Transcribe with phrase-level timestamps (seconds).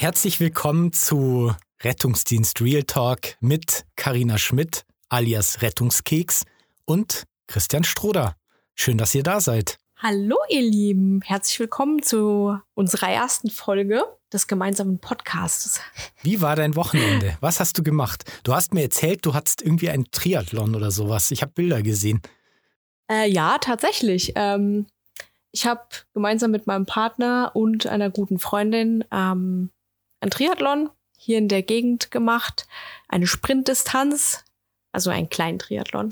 [0.00, 1.52] Herzlich willkommen zu
[1.82, 6.44] Rettungsdienst Real Talk mit Karina Schmidt alias Rettungskeks
[6.84, 8.36] und Christian Stroder.
[8.76, 9.76] Schön, dass ihr da seid.
[9.96, 15.80] Hallo ihr Lieben, herzlich willkommen zu unserer ersten Folge des gemeinsamen Podcasts.
[16.22, 17.36] Wie war dein Wochenende?
[17.40, 18.22] Was hast du gemacht?
[18.44, 21.32] Du hast mir erzählt, du hattest irgendwie ein Triathlon oder sowas.
[21.32, 22.22] Ich habe Bilder gesehen.
[23.10, 24.34] Äh, ja, tatsächlich.
[24.36, 24.86] Ähm,
[25.50, 25.82] ich habe
[26.14, 29.72] gemeinsam mit meinem Partner und einer guten Freundin ähm,
[30.20, 32.66] ein Triathlon hier in der Gegend gemacht.
[33.08, 34.44] Eine Sprintdistanz,
[34.92, 36.10] also einen kleinen Triathlon.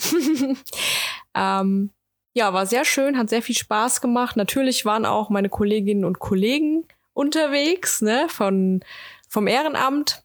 [1.34, 1.90] ähm,
[2.34, 4.36] ja, war sehr schön, hat sehr viel Spaß gemacht.
[4.36, 8.84] Natürlich waren auch meine Kolleginnen und Kollegen unterwegs, ne, von,
[9.28, 10.22] vom Ehrenamt,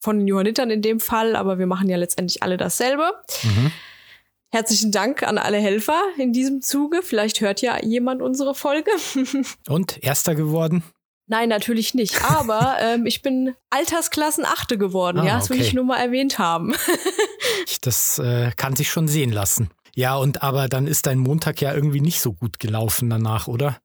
[0.00, 3.12] von den Johannitern in dem Fall, aber wir machen ja letztendlich alle dasselbe.
[3.42, 3.72] Mhm.
[4.50, 7.02] Herzlichen Dank an alle Helfer in diesem Zuge.
[7.02, 8.90] Vielleicht hört ja jemand unsere Folge.
[9.68, 10.82] Und erster geworden?
[11.28, 12.24] Nein, natürlich nicht.
[12.24, 15.20] Aber ähm, ich bin Altersklassen Achte geworden.
[15.20, 15.54] Ah, ja, das okay.
[15.60, 16.74] will ich nur mal erwähnt haben.
[17.82, 19.70] das äh, kann sich schon sehen lassen.
[19.94, 23.78] Ja, und aber dann ist dein Montag ja irgendwie nicht so gut gelaufen danach, oder?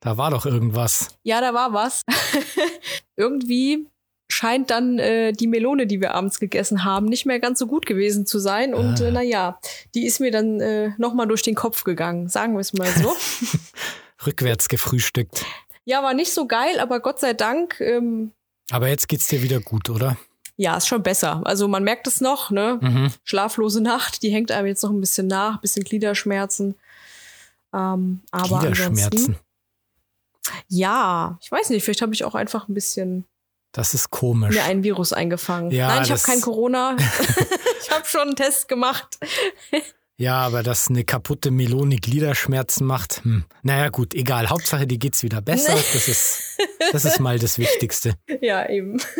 [0.00, 1.08] Da war doch irgendwas.
[1.22, 2.02] Ja, da war was.
[3.16, 3.86] irgendwie
[4.32, 7.84] scheint dann äh, die Melone, die wir abends gegessen haben, nicht mehr ganz so gut
[7.84, 8.74] gewesen zu sein.
[8.74, 9.08] Und ah.
[9.08, 9.60] äh, naja,
[9.94, 13.14] die ist mir dann äh, nochmal durch den Kopf gegangen, sagen wir es mal so.
[14.26, 15.44] Rückwärts gefrühstückt.
[15.84, 17.80] Ja, war nicht so geil, aber Gott sei Dank.
[17.80, 18.32] Ähm,
[18.70, 20.16] aber jetzt geht's dir wieder gut, oder?
[20.56, 21.40] Ja, ist schon besser.
[21.44, 22.78] Also man merkt es noch, ne?
[22.80, 23.12] Mhm.
[23.24, 26.74] Schlaflose Nacht, die hängt einem jetzt noch ein bisschen nach, bisschen Gliederschmerzen.
[27.72, 29.36] Ähm, aber Gliederschmerzen.
[30.68, 33.24] Ja, ich weiß nicht, vielleicht habe ich auch einfach ein bisschen
[33.72, 34.54] das ist komisch.
[34.54, 35.70] Mir einen Virus eingefangen.
[35.70, 36.96] Ja, Nein, ich habe kein Corona.
[37.80, 39.18] ich habe schon einen Test gemacht.
[40.20, 43.44] Ja, aber dass eine kaputte Melone Gliederschmerzen macht, hm.
[43.62, 44.50] naja gut, egal.
[44.50, 45.72] Hauptsache, dir geht's wieder besser.
[45.72, 46.58] Das ist,
[46.92, 48.14] das ist mal das Wichtigste.
[48.42, 49.00] Ja, eben.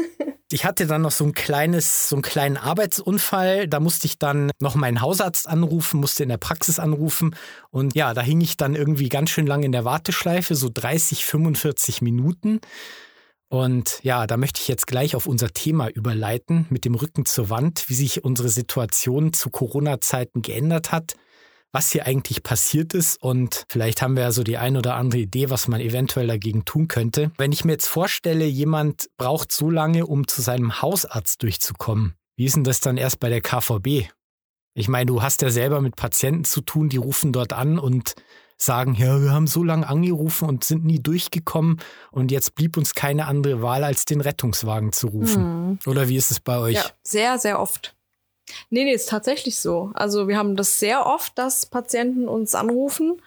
[0.53, 3.69] Ich hatte dann noch so ein kleines, so einen kleinen Arbeitsunfall.
[3.69, 7.37] Da musste ich dann noch meinen Hausarzt anrufen, musste in der Praxis anrufen.
[7.71, 11.25] Und ja, da hing ich dann irgendwie ganz schön lang in der Warteschleife, so 30,
[11.25, 12.61] 45 Minuten.
[13.51, 17.51] Und ja, da möchte ich jetzt gleich auf unser Thema überleiten, mit dem Rücken zur
[17.51, 21.17] Wand, wie sich unsere Situation zu Corona-Zeiten geändert hat,
[21.73, 25.21] was hier eigentlich passiert ist und vielleicht haben wir ja so die ein oder andere
[25.21, 27.33] Idee, was man eventuell dagegen tun könnte.
[27.39, 32.45] Wenn ich mir jetzt vorstelle, jemand braucht so lange, um zu seinem Hausarzt durchzukommen, wie
[32.45, 34.11] ist denn das dann erst bei der KVB?
[34.75, 38.15] Ich meine, du hast ja selber mit Patienten zu tun, die rufen dort an und
[38.63, 42.95] sagen, ja, wir haben so lange angerufen und sind nie durchgekommen und jetzt blieb uns
[42.95, 45.69] keine andere Wahl, als den Rettungswagen zu rufen.
[45.71, 45.79] Mhm.
[45.87, 46.77] Oder wie ist es bei euch?
[46.77, 47.95] Ja, sehr, sehr oft.
[48.69, 49.93] Nee, nee, ist tatsächlich so.
[49.95, 53.23] Also wir haben das sehr oft, dass Patienten uns anrufen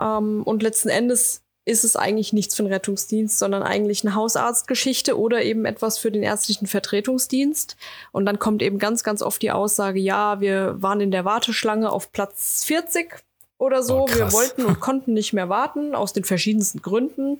[0.00, 5.18] ähm, und letzten Endes ist es eigentlich nichts für den Rettungsdienst, sondern eigentlich eine Hausarztgeschichte
[5.18, 7.76] oder eben etwas für den ärztlichen Vertretungsdienst.
[8.10, 11.92] Und dann kommt eben ganz, ganz oft die Aussage, ja, wir waren in der Warteschlange
[11.92, 13.22] auf Platz 40
[13.58, 14.04] oder so.
[14.04, 17.38] Oh, wir wollten und konnten nicht mehr warten, aus den verschiedensten Gründen.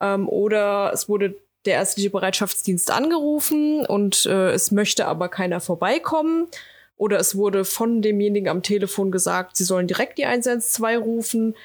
[0.00, 6.48] Ähm, oder es wurde der ärztliche Bereitschaftsdienst angerufen und äh, es möchte aber keiner vorbeikommen.
[6.96, 11.56] Oder es wurde von demjenigen am Telefon gesagt, sie sollen direkt die 112 rufen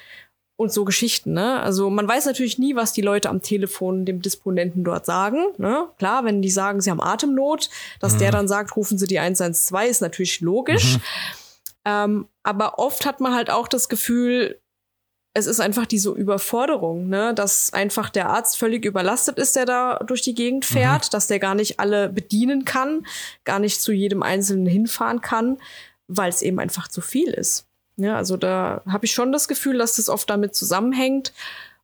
[0.56, 1.60] und so Geschichten, ne?
[1.60, 5.86] Also man weiß natürlich nie, was die Leute am Telefon dem Disponenten dort sagen, ne?
[5.98, 7.70] Klar, wenn die sagen, sie haben Atemnot,
[8.00, 8.18] dass mhm.
[8.18, 10.96] der dann sagt, rufen Sie die 112, ist natürlich logisch.
[10.96, 11.02] Mhm.
[11.84, 14.60] Ähm, aber oft hat man halt auch das Gefühl,
[15.34, 17.32] es ist einfach diese Überforderung, ne?
[17.34, 21.10] dass einfach der Arzt völlig überlastet ist, der da durch die Gegend fährt, mhm.
[21.12, 23.06] dass der gar nicht alle bedienen kann,
[23.44, 25.58] gar nicht zu jedem Einzelnen hinfahren kann,
[26.08, 27.66] weil es eben einfach zu viel ist.
[27.96, 31.32] Ja, also da habe ich schon das Gefühl, dass das oft damit zusammenhängt.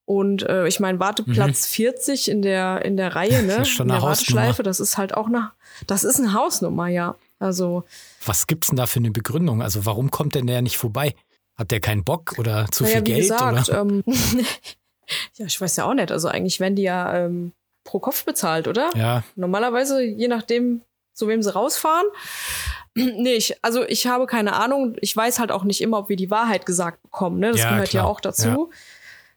[0.06, 1.74] Und äh, ich meine, Warteplatz mhm.
[1.74, 3.56] 40 in der in der Reihe, ne?
[3.58, 5.50] Das ist schon eine in der Warteschleife, das ist halt auch eine,
[5.86, 7.16] das ist eine Hausnummer, ja.
[7.38, 7.84] Also.
[8.26, 9.62] Was gibt's denn da für eine Begründung?
[9.62, 11.14] Also warum kommt denn der nicht vorbei?
[11.56, 13.22] Hat der keinen Bock oder zu naja, viel Geld?
[13.22, 13.80] Gesagt, oder?
[13.80, 14.02] Ähm,
[15.34, 16.10] ja, ich weiß ja auch nicht.
[16.10, 17.52] Also eigentlich werden die ja ähm,
[17.84, 18.90] pro Kopf bezahlt, oder?
[18.96, 19.22] Ja.
[19.36, 20.82] Normalerweise, je nachdem,
[21.12, 22.06] zu wem sie rausfahren.
[22.94, 24.96] nee, ich, also ich habe keine Ahnung.
[25.00, 27.38] Ich weiß halt auch nicht immer, ob wir die Wahrheit gesagt bekommen.
[27.38, 27.52] Ne?
[27.52, 28.04] Das ja, gehört klar.
[28.04, 28.48] ja auch dazu.
[28.48, 28.66] Ja.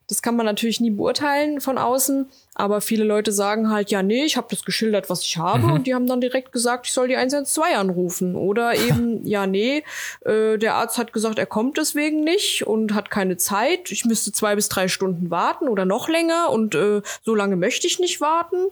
[0.07, 4.23] Das kann man natürlich nie beurteilen von außen, aber viele Leute sagen halt, ja, nee,
[4.23, 5.73] ich habe das geschildert, was ich habe mhm.
[5.73, 9.83] und die haben dann direkt gesagt, ich soll die 112 anrufen oder eben, ja, nee,
[10.23, 14.31] äh, der Arzt hat gesagt, er kommt deswegen nicht und hat keine Zeit, ich müsste
[14.31, 18.21] zwei bis drei Stunden warten oder noch länger und äh, so lange möchte ich nicht
[18.21, 18.67] warten.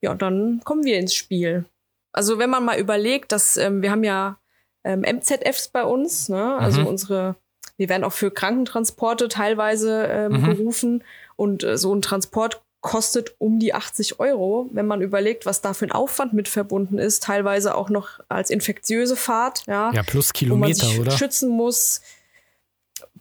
[0.00, 1.66] Ja, dann kommen wir ins Spiel.
[2.12, 4.38] Also wenn man mal überlegt, dass ähm, wir haben ja
[4.84, 6.56] ähm, MZFs bei uns, ne?
[6.56, 6.86] also mhm.
[6.86, 7.36] unsere
[7.76, 10.44] wir werden auch für Krankentransporte teilweise ähm, mhm.
[10.44, 11.04] gerufen.
[11.36, 15.72] Und äh, so ein Transport kostet um die 80 Euro, wenn man überlegt, was da
[15.72, 19.90] für ein Aufwand mit verbunden ist, teilweise auch noch als infektiöse Fahrt, ja.
[19.94, 21.10] Ja, plus Kilometer, wo man sich oder?
[21.12, 22.02] schützen muss.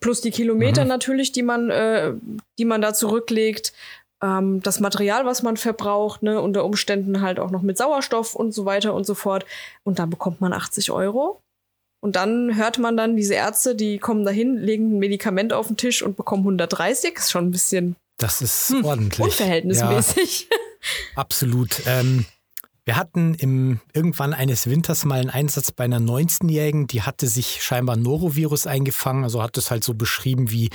[0.01, 0.89] Plus die Kilometer Mhm.
[0.89, 2.11] natürlich, die man, äh,
[2.57, 3.71] die man da zurücklegt.
[4.21, 8.53] Ähm, das Material, was man verbraucht, ne, unter Umständen halt auch noch mit Sauerstoff und
[8.53, 9.45] so weiter und so fort.
[9.83, 11.41] Und dann bekommt man 80 Euro.
[12.03, 15.77] Und dann hört man dann diese Ärzte, die kommen dahin, legen ein Medikament auf den
[15.77, 17.15] Tisch und bekommen 130.
[17.17, 19.19] Ist schon ein bisschen Das ist Hm, ordentlich.
[19.19, 20.49] Ja, unverhältnismäßig.
[21.15, 21.81] absolut.
[21.85, 22.25] Ähm,
[22.83, 27.63] wir hatten im, irgendwann eines Winters mal einen Einsatz bei einer 19-Jährigen, die hatte sich
[27.63, 30.69] scheinbar Norovirus eingefangen, also hat es halt so beschrieben wie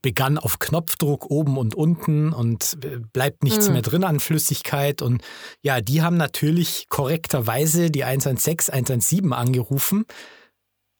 [0.00, 3.72] begann auf Knopfdruck oben und unten und äh, bleibt nichts Mhm.
[3.74, 5.02] mehr drin an Flüssigkeit.
[5.02, 5.20] Und
[5.60, 10.06] ja, die haben natürlich korrekterweise die 116, 117 angerufen.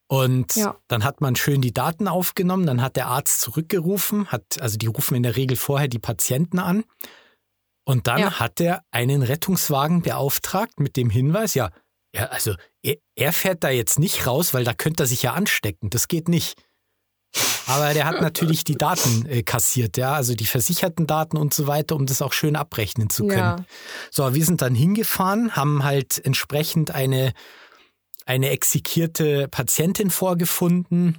[0.09, 0.77] Und Ja.
[0.87, 4.87] dann hat man schön die Daten aufgenommen, dann hat der Arzt zurückgerufen, hat, also die
[4.87, 6.85] rufen in der Regel vorher die Patienten an.
[7.85, 8.39] Und dann Ja.
[8.39, 11.71] hat er einen Rettungswagen beauftragt mit dem Hinweis, ja,
[12.15, 15.33] ja also er, er fährt da jetzt nicht raus, weil da könnte er sich ja
[15.33, 15.89] anstecken.
[15.89, 16.55] Das geht nicht.
[17.67, 21.67] Aber der hat natürlich die Daten äh, kassiert, ja, also die versicherten Daten und so
[21.67, 23.57] weiter, um das auch schön abrechnen zu können.
[23.57, 23.65] Ja.
[24.09, 27.33] So, wir sind dann hingefahren, haben halt entsprechend eine,
[28.27, 31.17] eine exekierte Patientin vorgefunden.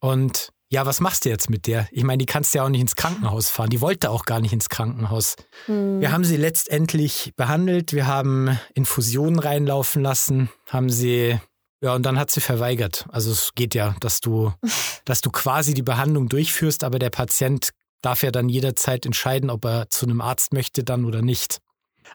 [0.00, 1.88] Und ja, was machst du jetzt mit der?
[1.90, 3.70] Ich meine, die kannst du ja auch nicht ins Krankenhaus fahren.
[3.70, 5.36] Die wollte auch gar nicht ins Krankenhaus.
[5.66, 6.00] Hm.
[6.00, 7.92] Wir haben sie letztendlich behandelt.
[7.92, 11.38] Wir haben Infusionen reinlaufen lassen, haben sie,
[11.82, 13.06] ja, und dann hat sie verweigert.
[13.10, 14.52] Also es geht ja, dass du,
[15.04, 17.70] dass du quasi die Behandlung durchführst, aber der Patient
[18.02, 21.58] darf ja dann jederzeit entscheiden, ob er zu einem Arzt möchte dann oder nicht.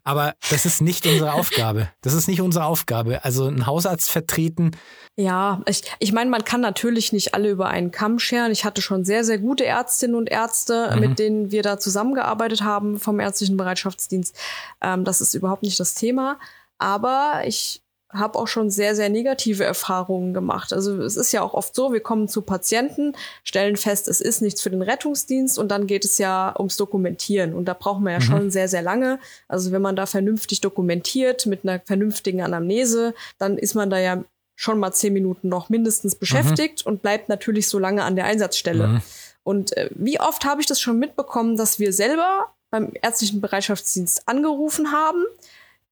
[0.04, 1.90] Aber das ist nicht unsere Aufgabe.
[2.02, 3.24] Das ist nicht unsere Aufgabe.
[3.24, 4.72] Also einen Hausarzt vertreten,
[5.20, 8.52] Ja, ich, ich meine, man kann natürlich nicht alle über einen Kamm scheren.
[8.52, 11.00] Ich hatte schon sehr, sehr gute Ärztinnen und Ärzte, Mhm.
[11.00, 14.36] mit denen wir da zusammengearbeitet haben vom ärztlichen Bereitschaftsdienst.
[14.82, 16.38] Ähm, das ist überhaupt nicht das Thema.
[16.78, 17.82] Aber ich
[18.20, 20.74] habe auch schon sehr, sehr negative Erfahrungen gemacht.
[20.74, 24.42] Also es ist ja auch oft so, wir kommen zu Patienten, stellen fest, es ist
[24.42, 27.54] nichts für den Rettungsdienst und dann geht es ja ums Dokumentieren.
[27.54, 28.24] Und da braucht man ja Mhm.
[28.24, 29.20] schon sehr, sehr lange.
[29.48, 34.24] Also wenn man da vernünftig dokumentiert mit einer vernünftigen Anamnese, dann ist man da ja
[34.56, 38.88] schon mal zehn Minuten noch mindestens beschäftigt und bleibt natürlich so lange an der Einsatzstelle.
[38.88, 39.02] Mhm.
[39.44, 44.28] Und äh, wie oft habe ich das schon mitbekommen, dass wir selber beim ärztlichen Bereitschaftsdienst
[44.28, 45.24] angerufen haben,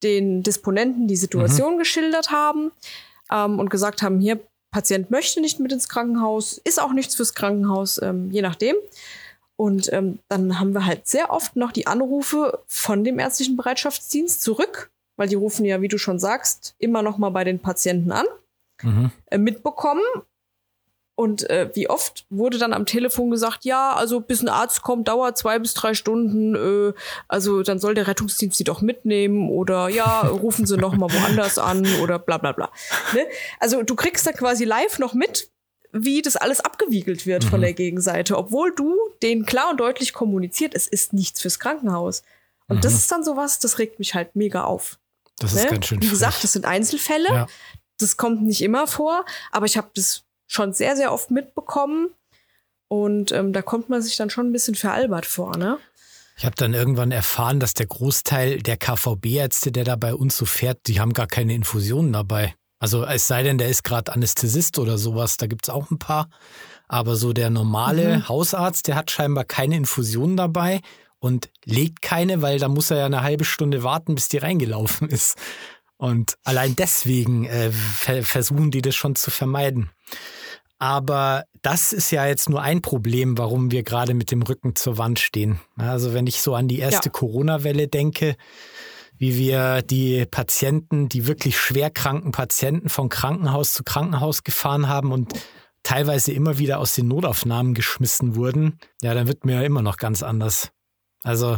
[0.06, 2.72] den Disponenten die Situation geschildert haben
[3.32, 4.40] ähm, und gesagt haben, hier,
[4.72, 8.76] Patient möchte nicht mit ins Krankenhaus, ist auch nichts fürs Krankenhaus, ähm, je nachdem.
[9.58, 14.42] Und ähm, dann haben wir halt sehr oft noch die Anrufe von dem ärztlichen Bereitschaftsdienst
[14.42, 18.12] zurück, weil die rufen ja, wie du schon sagst, immer noch mal bei den Patienten
[18.12, 18.26] an
[18.84, 19.12] Mhm.
[19.28, 20.04] äh, mitbekommen.
[21.18, 25.08] Und äh, wie oft wurde dann am Telefon gesagt, ja, also bis ein Arzt kommt,
[25.08, 26.94] dauert zwei bis drei Stunden, äh,
[27.30, 31.58] also dann soll der Rettungsdienst sie doch mitnehmen oder ja, rufen sie noch mal woanders
[31.58, 32.70] an oder bla bla bla.
[33.14, 33.26] Ne?
[33.62, 35.50] Also du kriegst da quasi live noch mit,
[35.94, 37.64] wie das alles abgewiegelt wird von Mhm.
[37.64, 42.24] der Gegenseite, obwohl du denen klar und deutlich kommuniziert, es ist nichts fürs Krankenhaus.
[42.68, 42.98] Und das Mhm.
[42.98, 45.00] ist dann sowas, das regt mich halt mega auf.
[45.40, 45.72] Das ist Ne?
[45.72, 46.42] ganz schön Wie gesagt, frech.
[46.42, 47.30] das sind Einzelfälle.
[47.30, 47.48] Ja.
[48.00, 49.24] Das kommt nicht immer vor,
[49.54, 52.10] aber ich habe das schon sehr, sehr oft mitbekommen.
[52.88, 55.78] Und ähm, da kommt man sich dann schon ein bisschen veralbert vor, ne?
[56.38, 60.46] Ich habe dann irgendwann erfahren, dass der Großteil der KVB-Ärzte, der da bei uns so
[60.46, 62.54] fährt, die haben gar keine Infusionen dabei.
[62.78, 66.30] Also es sei denn, der ist gerade Anästhesist oder sowas, da gibt's auch ein paar.
[66.88, 68.28] Aber so der normale Mhm.
[68.30, 70.82] Hausarzt, der hat scheinbar keine Infusionen dabei
[71.20, 75.10] und legt keine, weil da muss er ja eine halbe Stunde warten, bis die reingelaufen
[75.10, 75.38] ist.
[75.98, 79.90] Und allein deswegen äh, ver versuchen die das schon zu vermeiden.
[80.78, 84.98] Aber das ist ja jetzt nur ein Problem, warum wir gerade mit dem Rücken zur
[84.98, 85.60] Wand stehen.
[85.78, 87.14] Also wenn ich so an die erste Ja.
[87.14, 88.36] Corona-Welle denke,
[89.18, 95.14] wie wir die Patienten, die wirklich schwer kranken Patienten von Krankenhaus zu Krankenhaus gefahren haben
[95.14, 95.34] und
[95.84, 99.96] teilweise immer wieder aus den Notaufnahmen geschmissen wurden, ja, dann wird mir ja immer noch
[99.96, 100.72] ganz anders.
[101.24, 101.58] Also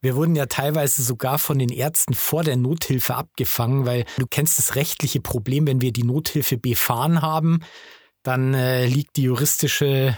[0.00, 4.58] wir wurden ja teilweise sogar von den Ärzten vor der Nothilfe abgefangen, weil du kennst
[4.58, 7.60] das rechtliche Problem, wenn wir die Nothilfe befahren haben,
[8.22, 10.16] dann äh, liegt die juristische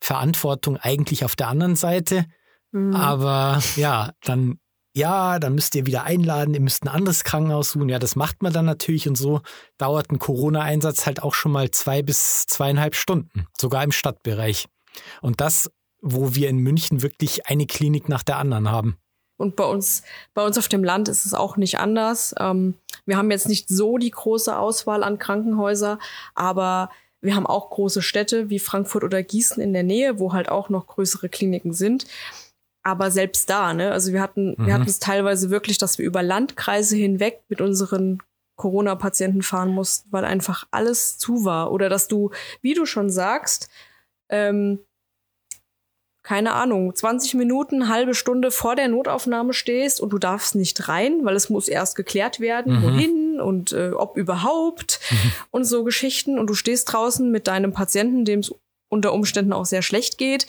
[0.00, 2.26] Verantwortung eigentlich auf der anderen Seite.
[2.72, 2.94] Mhm.
[2.94, 4.58] Aber ja, dann,
[4.94, 7.88] ja, dann müsst ihr wieder einladen, ihr müsst ein anderes Krankenhaus suchen.
[7.88, 9.40] Ja, das macht man dann natürlich und so
[9.78, 14.66] dauert ein Corona-Einsatz halt auch schon mal zwei bis zweieinhalb Stunden, sogar im Stadtbereich.
[15.22, 15.70] Und das,
[16.00, 18.98] wo wir in München wirklich eine Klinik nach der anderen haben.
[19.42, 22.34] Und bei uns, bei uns auf dem Land ist es auch nicht anders.
[22.38, 25.98] Ähm, wir haben jetzt nicht so die große Auswahl an Krankenhäuser,
[26.34, 30.48] aber wir haben auch große Städte wie Frankfurt oder Gießen in der Nähe, wo halt
[30.48, 32.06] auch noch größere Kliniken sind.
[32.84, 34.66] Aber selbst da, ne, also wir hatten, mhm.
[34.66, 38.18] wir hatten es teilweise wirklich, dass wir über Landkreise hinweg mit unseren
[38.56, 41.72] Corona-Patienten fahren mussten, weil einfach alles zu war.
[41.72, 42.30] Oder dass du,
[42.60, 43.70] wie du schon sagst,
[44.28, 44.80] ähm,
[46.22, 51.24] keine Ahnung, 20 Minuten, halbe Stunde vor der Notaufnahme stehst und du darfst nicht rein,
[51.24, 52.82] weil es muss erst geklärt werden, mhm.
[52.82, 55.32] wohin und äh, ob überhaupt mhm.
[55.50, 56.38] und so Geschichten.
[56.38, 58.54] Und du stehst draußen mit deinem Patienten, dem es
[58.88, 60.46] unter Umständen auch sehr schlecht geht,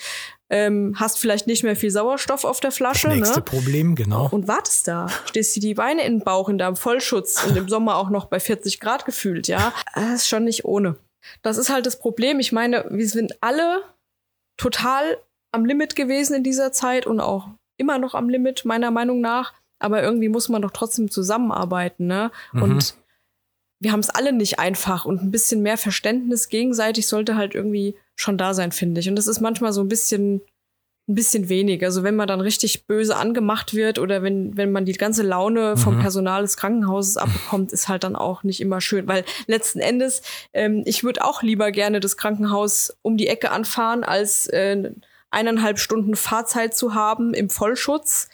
[0.49, 3.07] ähm, hast vielleicht nicht mehr viel Sauerstoff auf der Flasche.
[3.07, 3.45] Das nächste ne?
[3.45, 4.27] Problem, genau.
[4.29, 5.07] Und wartest da.
[5.25, 8.25] Stehst dir die Beine in den Bauch in deinem Vollschutz und im Sommer auch noch
[8.25, 9.73] bei 40 Grad gefühlt, ja.
[9.95, 10.97] Das ist schon nicht ohne.
[11.41, 12.39] Das ist halt das Problem.
[12.41, 13.81] Ich meine, wir sind alle
[14.57, 15.17] total
[15.53, 19.53] am Limit gewesen in dieser Zeit und auch immer noch am Limit, meiner Meinung nach.
[19.79, 22.31] Aber irgendwie muss man doch trotzdem zusammenarbeiten, ne?
[22.53, 22.63] Mhm.
[22.63, 22.95] Und
[23.79, 27.97] wir haben es alle nicht einfach und ein bisschen mehr Verständnis gegenseitig sollte halt irgendwie
[28.15, 29.09] schon da sein, finde ich.
[29.09, 30.41] Und das ist manchmal so ein bisschen,
[31.09, 31.83] ein bisschen wenig.
[31.83, 35.75] Also wenn man dann richtig böse angemacht wird oder wenn, wenn man die ganze Laune
[35.75, 35.99] vom mhm.
[36.01, 39.05] Personal des Krankenhauses abbekommt, ist halt dann auch nicht immer schön.
[39.09, 40.21] Weil letzten Endes,
[40.53, 44.91] ähm, ich würde auch lieber gerne das Krankenhaus um die Ecke anfahren, als äh,
[45.33, 48.29] eineinhalb Stunden Fahrzeit zu haben im Vollschutz,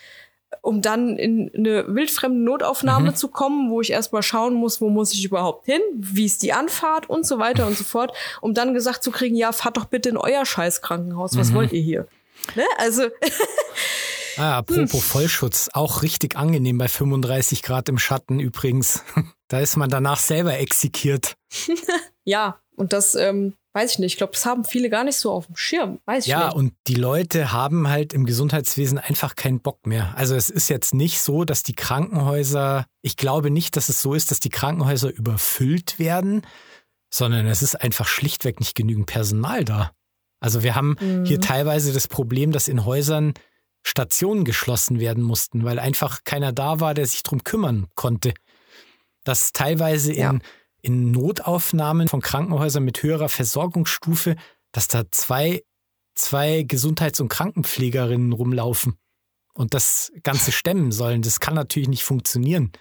[0.61, 3.15] um dann in eine wildfremde Notaufnahme mhm.
[3.15, 6.53] zu kommen, wo ich erstmal schauen muss, wo muss ich überhaupt hin, wie ist die
[6.53, 9.85] Anfahrt und so weiter und so fort, um dann gesagt zu kriegen, ja, fahrt doch
[9.85, 11.55] bitte in euer Scheißkrankenhaus, was mhm.
[11.55, 12.07] wollt ihr hier?
[12.55, 12.65] Ne?
[12.77, 13.03] Also
[14.37, 14.99] Ah, apropos hm.
[14.99, 19.03] Vollschutz, auch richtig angenehm bei 35 Grad im Schatten übrigens.
[19.51, 21.35] Da ist man danach selber exekiert.
[22.23, 24.13] ja, und das ähm, weiß ich nicht.
[24.13, 25.99] Ich glaube, das haben viele gar nicht so auf dem Schirm.
[26.05, 26.55] Weiß ich ja, nicht.
[26.55, 30.13] und die Leute haben halt im Gesundheitswesen einfach keinen Bock mehr.
[30.17, 34.13] Also es ist jetzt nicht so, dass die Krankenhäuser, ich glaube nicht, dass es so
[34.13, 36.41] ist, dass die Krankenhäuser überfüllt werden,
[37.11, 39.91] sondern es ist einfach schlichtweg nicht genügend Personal da.
[40.39, 41.25] Also wir haben mhm.
[41.25, 43.33] hier teilweise das Problem, dass in Häusern
[43.83, 48.33] Stationen geschlossen werden mussten, weil einfach keiner da war, der sich drum kümmern konnte.
[49.23, 50.31] Dass teilweise ja.
[50.31, 50.41] in
[50.81, 54.35] in Notaufnahmen von Krankenhäusern mit höherer Versorgungsstufe,
[54.71, 55.63] dass da zwei,
[56.15, 58.95] zwei Gesundheits- und Krankenpflegerinnen rumlaufen
[59.53, 61.21] und das Ganze stemmen sollen.
[61.21, 62.71] Das kann natürlich nicht funktionieren.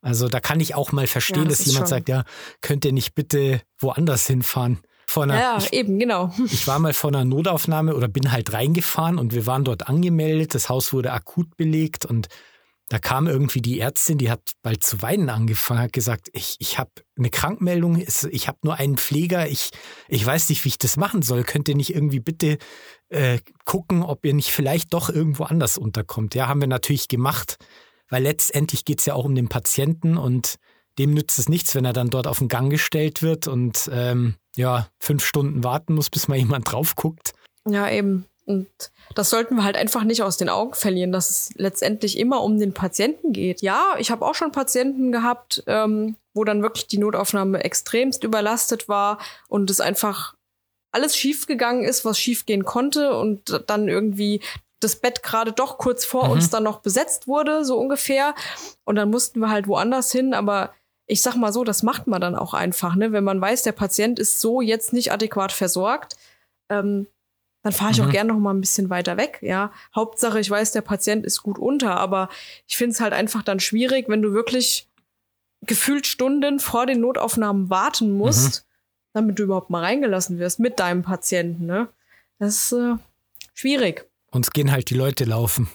[0.00, 1.98] Also da kann ich auch mal verstehen, ja, das dass jemand schon.
[1.98, 2.24] sagt, ja,
[2.60, 4.80] könnt ihr nicht bitte woanders hinfahren?
[5.14, 6.32] Einer, ja, ich, eben, genau.
[6.46, 10.54] Ich war mal vor einer Notaufnahme oder bin halt reingefahren und wir waren dort angemeldet.
[10.54, 12.26] Das Haus wurde akut belegt und
[12.88, 16.78] da kam irgendwie die Ärztin, die hat bald zu weinen angefangen, hat gesagt, ich, ich
[16.78, 17.96] habe eine Krankmeldung,
[18.30, 19.70] ich habe nur einen Pfleger, ich,
[20.08, 21.42] ich weiß nicht, wie ich das machen soll.
[21.42, 22.58] Könnt ihr nicht irgendwie bitte
[23.08, 26.36] äh, gucken, ob ihr nicht vielleicht doch irgendwo anders unterkommt?
[26.36, 27.56] Ja, haben wir natürlich gemacht,
[28.08, 30.54] weil letztendlich geht es ja auch um den Patienten und
[30.98, 34.36] dem nützt es nichts, wenn er dann dort auf den Gang gestellt wird und ähm,
[34.54, 37.32] ja, fünf Stunden warten muss, bis mal jemand drauf guckt.
[37.68, 38.26] Ja, eben.
[38.46, 38.68] Und
[39.14, 42.58] das sollten wir halt einfach nicht aus den Augen verlieren, dass es letztendlich immer um
[42.58, 43.60] den Patienten geht.
[43.60, 48.88] Ja, ich habe auch schon Patienten gehabt, ähm, wo dann wirklich die Notaufnahme extremst überlastet
[48.88, 50.34] war und es einfach
[50.92, 54.40] alles schiefgegangen ist, was schiefgehen konnte und dann irgendwie
[54.80, 56.32] das Bett gerade doch kurz vor mhm.
[56.32, 58.34] uns dann noch besetzt wurde, so ungefähr.
[58.84, 60.72] Und dann mussten wir halt woanders hin, aber
[61.06, 63.12] ich sag mal so, das macht man dann auch einfach, ne?
[63.12, 66.16] Wenn man weiß, der Patient ist so jetzt nicht adäquat versorgt,
[66.68, 67.06] ähm,
[67.66, 68.06] dann fahre ich mhm.
[68.06, 69.40] auch gerne noch mal ein bisschen weiter weg.
[69.42, 72.28] Ja, Hauptsache, ich weiß, der Patient ist gut unter, aber
[72.68, 74.88] ich finde es halt einfach dann schwierig, wenn du wirklich
[75.62, 79.10] gefühlt Stunden vor den Notaufnahmen warten musst, mhm.
[79.14, 81.66] damit du überhaupt mal reingelassen wirst mit deinem Patienten.
[81.66, 81.88] Ne?
[82.38, 82.94] Das ist äh,
[83.52, 84.08] schwierig.
[84.30, 85.68] Uns gehen halt die Leute laufen.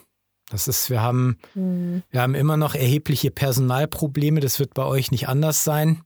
[0.49, 2.03] Das ist, wir haben, mhm.
[2.09, 4.39] wir haben immer noch erhebliche Personalprobleme.
[4.39, 6.03] Das wird bei euch nicht anders sein.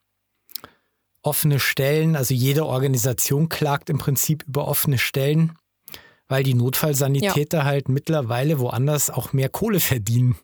[1.21, 5.55] Offene Stellen, also jede Organisation klagt im Prinzip über offene Stellen
[6.27, 7.63] weil die Notfallsanitäter ja.
[7.63, 10.37] halt mittlerweile woanders auch mehr Kohle verdienen.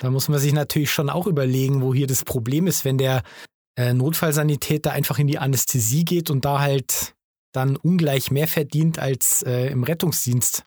[0.00, 3.22] Da muss man sich natürlich schon auch überlegen, wo hier das Problem ist, wenn der
[3.76, 7.14] äh, Notfallsanitäter einfach in die Anästhesie geht und da halt
[7.52, 10.64] dann ungleich mehr verdient als äh, im Rettungsdienst.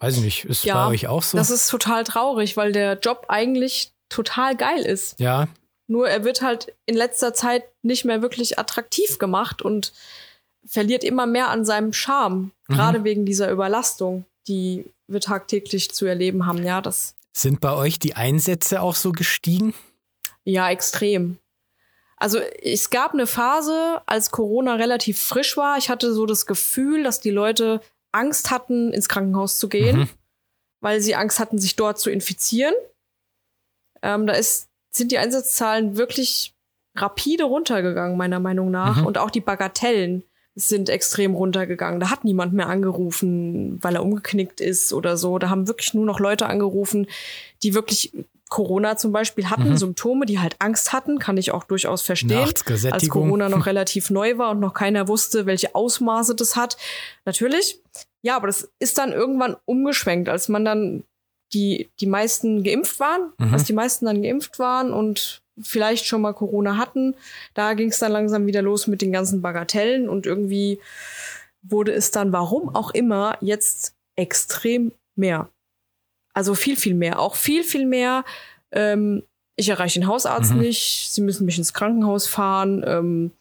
[0.00, 1.38] Weiß ich nicht, ist ja, bei euch auch so?
[1.38, 5.18] Das ist total traurig, weil der Job eigentlich total geil ist.
[5.18, 5.48] Ja.
[5.86, 9.92] Nur er wird halt in letzter Zeit nicht mehr wirklich attraktiv gemacht und
[10.68, 12.74] verliert immer mehr an seinem Charme, mhm.
[12.74, 16.62] gerade wegen dieser Überlastung, die wir tagtäglich zu erleben haben.
[16.62, 19.74] Ja, das sind bei euch die Einsätze auch so gestiegen?
[20.44, 21.38] Ja, extrem.
[22.16, 25.78] Also es gab eine Phase, als Corona relativ frisch war.
[25.78, 30.08] Ich hatte so das Gefühl, dass die Leute Angst hatten, ins Krankenhaus zu gehen, mhm.
[30.80, 32.74] weil sie Angst hatten, sich dort zu infizieren.
[34.02, 36.54] Ähm, da ist, sind die Einsatzzahlen wirklich
[36.96, 38.96] rapide runtergegangen, meiner Meinung nach.
[38.96, 39.06] Mhm.
[39.06, 40.24] Und auch die Bagatellen
[40.58, 42.00] sind extrem runtergegangen.
[42.00, 45.38] Da hat niemand mehr angerufen, weil er umgeknickt ist oder so.
[45.38, 47.06] Da haben wirklich nur noch Leute angerufen,
[47.62, 48.12] die wirklich
[48.48, 49.76] Corona zum Beispiel hatten, mhm.
[49.76, 52.38] Symptome, die halt Angst hatten, kann ich auch durchaus verstehen.
[52.92, 56.76] Als Corona noch relativ neu war und noch keiner wusste, welche Ausmaße das hat.
[57.24, 57.80] Natürlich.
[58.22, 61.04] Ja, aber das ist dann irgendwann umgeschwenkt, als man dann
[61.52, 63.54] die, die meisten geimpft waren, mhm.
[63.54, 67.14] als die meisten dann geimpft waren und vielleicht schon mal Corona hatten.
[67.54, 70.80] Da ging es dann langsam wieder los mit den ganzen Bagatellen und irgendwie
[71.62, 75.48] wurde es dann, warum auch immer, jetzt extrem mehr.
[76.32, 77.18] Also viel, viel mehr.
[77.18, 78.24] Auch viel, viel mehr.
[78.70, 79.22] Ähm,
[79.56, 80.60] ich erreiche den Hausarzt mhm.
[80.60, 81.12] nicht.
[81.12, 82.84] Sie müssen mich ins Krankenhaus fahren.
[82.86, 83.32] Ähm,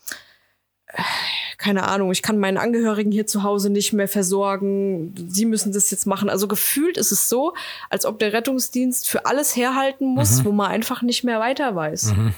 [1.58, 5.14] keine Ahnung, ich kann meinen Angehörigen hier zu Hause nicht mehr versorgen.
[5.30, 6.30] Sie müssen das jetzt machen.
[6.30, 7.54] Also gefühlt ist es so,
[7.90, 10.46] als ob der Rettungsdienst für alles herhalten muss, mhm.
[10.46, 12.14] wo man einfach nicht mehr weiter weiß.
[12.14, 12.34] Mhm.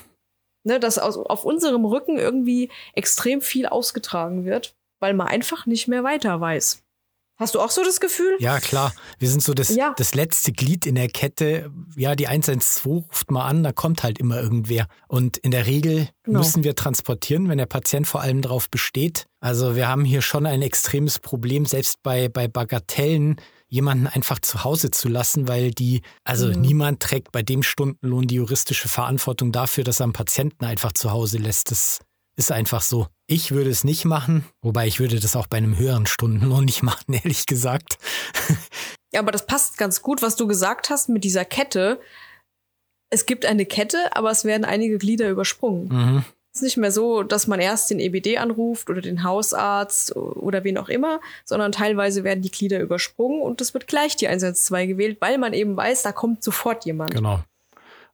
[0.65, 6.03] Ne, dass auf unserem Rücken irgendwie extrem viel ausgetragen wird, weil man einfach nicht mehr
[6.03, 6.83] weiter weiß.
[7.39, 8.36] Hast du auch so das Gefühl?
[8.39, 8.93] Ja, klar.
[9.17, 9.93] Wir sind so das, ja.
[9.96, 11.72] das letzte Glied in der Kette.
[11.96, 14.88] Ja, die 112 ruft mal an, da kommt halt immer irgendwer.
[15.08, 16.39] Und in der Regel genau.
[16.39, 19.25] müssen wir transportieren, wenn der Patient vor allem darauf besteht.
[19.39, 23.38] Also wir haben hier schon ein extremes Problem, selbst bei, bei Bagatellen
[23.69, 26.60] jemanden einfach zu Hause zu lassen, weil die, also mhm.
[26.60, 31.12] niemand trägt bei dem Stundenlohn die juristische Verantwortung dafür, dass er einen Patienten einfach zu
[31.12, 31.72] Hause lässt.
[31.72, 32.00] Das
[32.39, 33.08] ist einfach so.
[33.27, 36.81] Ich würde es nicht machen, wobei ich würde das auch bei einem höheren Stundenlohn nicht
[36.81, 38.00] machen, ehrlich gesagt.
[39.12, 42.00] Ja, aber das passt ganz gut, was du gesagt hast mit dieser Kette.
[43.12, 45.89] Es gibt eine Kette, aber es werden einige Glieder übersprungen.
[45.89, 46.25] Mhm.
[46.51, 50.63] Es ist nicht mehr so, dass man erst den EBD anruft oder den Hausarzt oder
[50.63, 54.88] wen auch immer, sondern teilweise werden die Glieder übersprungen und es wird gleich die 112
[54.88, 57.12] gewählt, weil man eben weiß, da kommt sofort jemand.
[57.12, 57.43] Genau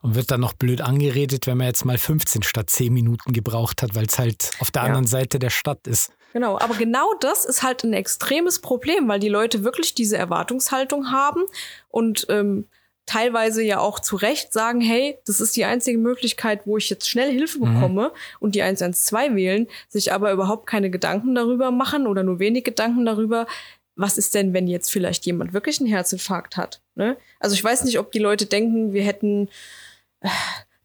[0.05, 3.81] und wird dann noch blöd angeredet, wenn man jetzt mal 15 statt 10 Minuten gebraucht
[3.81, 4.87] hat, weil es halt auf der ja.
[4.87, 6.11] anderen Seite der Stadt ist.
[6.31, 11.11] Genau, aber genau das ist halt ein extremes Problem, weil die Leute wirklich diese Erwartungshaltung
[11.11, 11.41] haben
[11.89, 12.67] und ähm,
[13.07, 17.09] teilweise ja auch zu Recht sagen, hey, das ist die einzige Möglichkeit, wo ich jetzt
[17.09, 17.73] schnell Hilfe mhm.
[17.73, 18.37] bekomme mhm.
[18.39, 23.05] und die 112 wählen, sich aber überhaupt keine Gedanken darüber machen oder nur wenig Gedanken
[23.05, 23.47] darüber,
[23.95, 26.81] was ist denn, wenn jetzt vielleicht jemand wirklich einen Herzinfarkt hat?
[26.93, 27.17] Ne?
[27.39, 29.49] Also ich weiß nicht, ob die Leute denken, wir hätten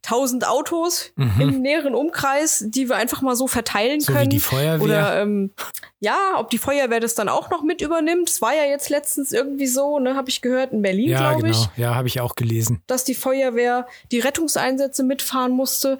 [0.02, 1.40] tausend Autos mhm.
[1.40, 4.26] im näheren Umkreis, die wir einfach mal so verteilen so können.
[4.26, 4.82] Wie die Feuerwehr.
[4.82, 5.50] Oder ähm,
[6.00, 8.28] ja, ob die Feuerwehr das dann auch noch mit übernimmt.
[8.28, 11.42] Es war ja jetzt letztens irgendwie so, ne, habe ich gehört, in Berlin, ja, glaube
[11.42, 11.56] genau.
[11.56, 11.78] ich.
[11.78, 12.82] Ja, habe ich auch gelesen.
[12.86, 15.98] Dass die Feuerwehr die Rettungseinsätze mitfahren musste.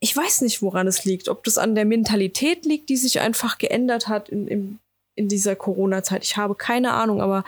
[0.00, 1.28] Ich weiß nicht, woran es liegt.
[1.28, 4.78] Ob das an der Mentalität liegt, die sich einfach geändert hat in, in,
[5.14, 6.22] in dieser Corona-Zeit.
[6.22, 7.44] Ich habe keine Ahnung, aber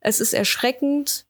[0.00, 1.26] es ist erschreckend,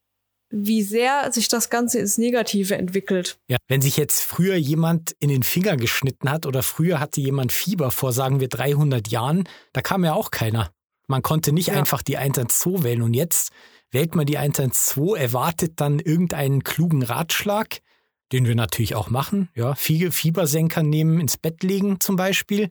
[0.55, 3.39] wie sehr sich das Ganze ins Negative entwickelt.
[3.47, 7.51] Ja, wenn sich jetzt früher jemand in den Finger geschnitten hat oder früher hatte jemand
[7.51, 10.71] Fieber vor, sagen wir 300 Jahren, da kam ja auch keiner.
[11.07, 11.73] Man konnte nicht ja.
[11.73, 13.51] einfach die 112 wählen und jetzt
[13.89, 17.79] wählt man die 112, erwartet dann irgendeinen klugen Ratschlag,
[18.31, 19.49] den wir natürlich auch machen.
[19.55, 22.69] Ja, viele Fiebersenker nehmen, ins Bett legen zum Beispiel.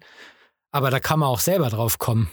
[0.71, 2.31] Aber da kann man auch selber drauf kommen.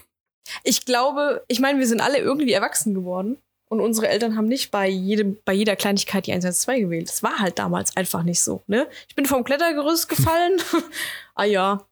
[0.62, 3.36] Ich glaube, ich meine, wir sind alle irgendwie erwachsen geworden.
[3.70, 7.08] Und unsere Eltern haben nicht bei jedem, bei jeder Kleinigkeit die 112 gewählt.
[7.08, 8.88] Das war halt damals einfach nicht so, ne?
[9.08, 10.60] Ich bin vom Klettergerüst gefallen.
[11.36, 11.86] ah ja.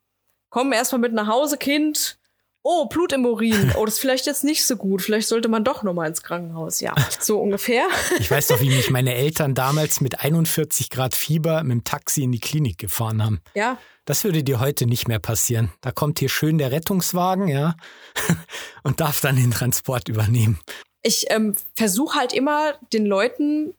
[0.50, 2.18] Komm erstmal mit nach Hause, Kind.
[2.64, 3.72] Oh, Blut im Urin.
[3.76, 5.02] Oh, das ist vielleicht jetzt nicht so gut.
[5.02, 6.80] Vielleicht sollte man doch noch mal ins Krankenhaus.
[6.80, 7.86] Ja, so ungefähr.
[8.18, 12.24] ich weiß doch, wie mich meine Eltern damals mit 41 Grad Fieber mit dem Taxi
[12.24, 13.40] in die Klinik gefahren haben.
[13.54, 13.78] Ja.
[14.04, 15.72] Das würde dir heute nicht mehr passieren.
[15.80, 17.76] Da kommt hier schön der Rettungswagen, ja,
[18.82, 20.58] und darf dann den Transport übernehmen
[21.02, 23.74] ich ähm, versuche halt immer den Leuten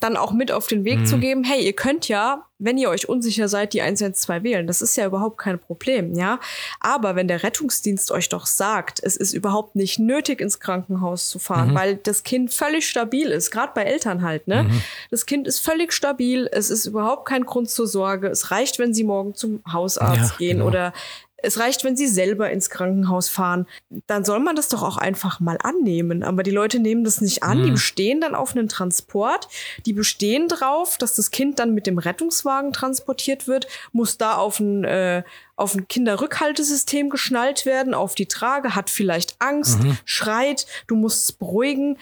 [0.00, 1.06] dann auch mit auf den Weg mhm.
[1.06, 4.66] zu geben, hey, ihr könnt ja, wenn ihr euch unsicher seid, die 112 wählen.
[4.66, 6.40] Das ist ja überhaupt kein Problem, ja.
[6.80, 11.38] Aber wenn der Rettungsdienst euch doch sagt, es ist überhaupt nicht nötig, ins Krankenhaus zu
[11.38, 11.74] fahren, mhm.
[11.74, 14.64] weil das Kind völlig stabil ist, gerade bei Eltern halt, ne?
[14.64, 14.82] Mhm.
[15.10, 18.28] Das Kind ist völlig stabil, es ist überhaupt kein Grund zur Sorge.
[18.28, 20.68] Es reicht, wenn sie morgen zum Hausarzt ja, gehen genau.
[20.68, 20.92] oder
[21.38, 23.66] es reicht, wenn sie selber ins Krankenhaus fahren.
[24.06, 26.22] Dann soll man das doch auch einfach mal annehmen.
[26.22, 27.60] Aber die Leute nehmen das nicht an.
[27.60, 27.64] Mhm.
[27.64, 29.48] Die bestehen dann auf einen Transport.
[29.84, 34.60] Die bestehen drauf, dass das Kind dann mit dem Rettungswagen transportiert wird, muss da auf
[34.60, 35.24] ein, äh,
[35.56, 39.98] auf ein Kinderrückhaltesystem geschnallt werden, auf die Trage, hat vielleicht Angst, mhm.
[40.04, 41.98] schreit, du musst es beruhigen.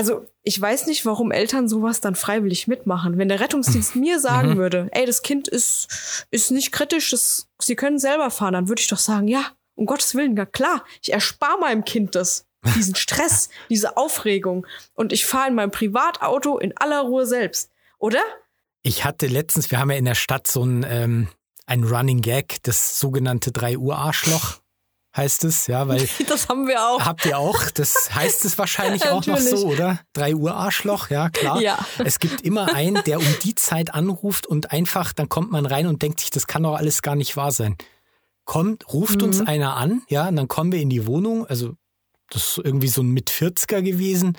[0.00, 3.18] Also ich weiß nicht, warum Eltern sowas dann freiwillig mitmachen.
[3.18, 4.56] Wenn der Rettungsdienst mir sagen mhm.
[4.56, 8.80] würde, ey, das Kind ist, ist nicht kritisch, das, sie können selber fahren, dann würde
[8.80, 12.46] ich doch sagen, ja, um Gottes Willen, ja klar, ich erspare meinem Kind das.
[12.76, 14.66] Diesen Stress, diese Aufregung.
[14.94, 17.70] Und ich fahre in meinem Privatauto in aller Ruhe selbst.
[17.98, 18.22] Oder?
[18.82, 21.28] Ich hatte letztens, wir haben ja in der Stadt so ein, ähm,
[21.66, 24.62] ein Running Gag, das sogenannte 3 Uhr Arschloch.
[25.16, 26.08] Heißt es, ja, weil.
[26.28, 27.00] Das haben wir auch.
[27.04, 27.70] Habt ihr auch?
[27.70, 30.00] Das heißt es wahrscheinlich auch noch so, oder?
[30.12, 31.60] 3 Uhr Arschloch, ja, klar.
[31.60, 31.78] Ja.
[31.98, 35.86] Es gibt immer einen, der um die Zeit anruft und einfach, dann kommt man rein
[35.86, 37.76] und denkt sich, das kann doch alles gar nicht wahr sein.
[38.44, 39.28] Kommt, ruft mhm.
[39.28, 41.74] uns einer an, ja, und dann kommen wir in die Wohnung, also
[42.30, 44.38] das ist irgendwie so ein Mit-40er gewesen.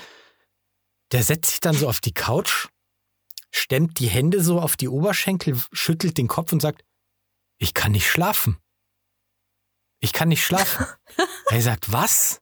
[1.11, 2.67] Der setzt sich dann so auf die Couch,
[3.51, 6.83] stemmt die Hände so auf die Oberschenkel, schüttelt den Kopf und sagt,
[7.57, 8.57] ich kann nicht schlafen.
[10.01, 10.85] Ich kann nicht schlafen.
[11.49, 12.41] er sagt, was?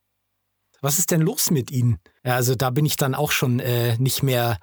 [0.82, 2.00] Was ist denn los mit Ihnen?
[2.24, 4.58] Ja, also da bin ich dann auch schon äh, nicht mehr,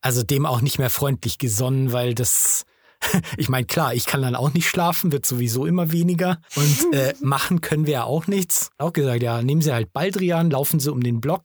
[0.00, 2.64] also dem auch nicht mehr freundlich gesonnen, weil das,
[3.36, 6.40] ich meine, klar, ich kann dann auch nicht schlafen, wird sowieso immer weniger.
[6.56, 8.70] Und äh, machen können wir ja auch nichts.
[8.78, 11.44] Auch gesagt, ja, nehmen Sie halt Baldrian, laufen Sie um den Block.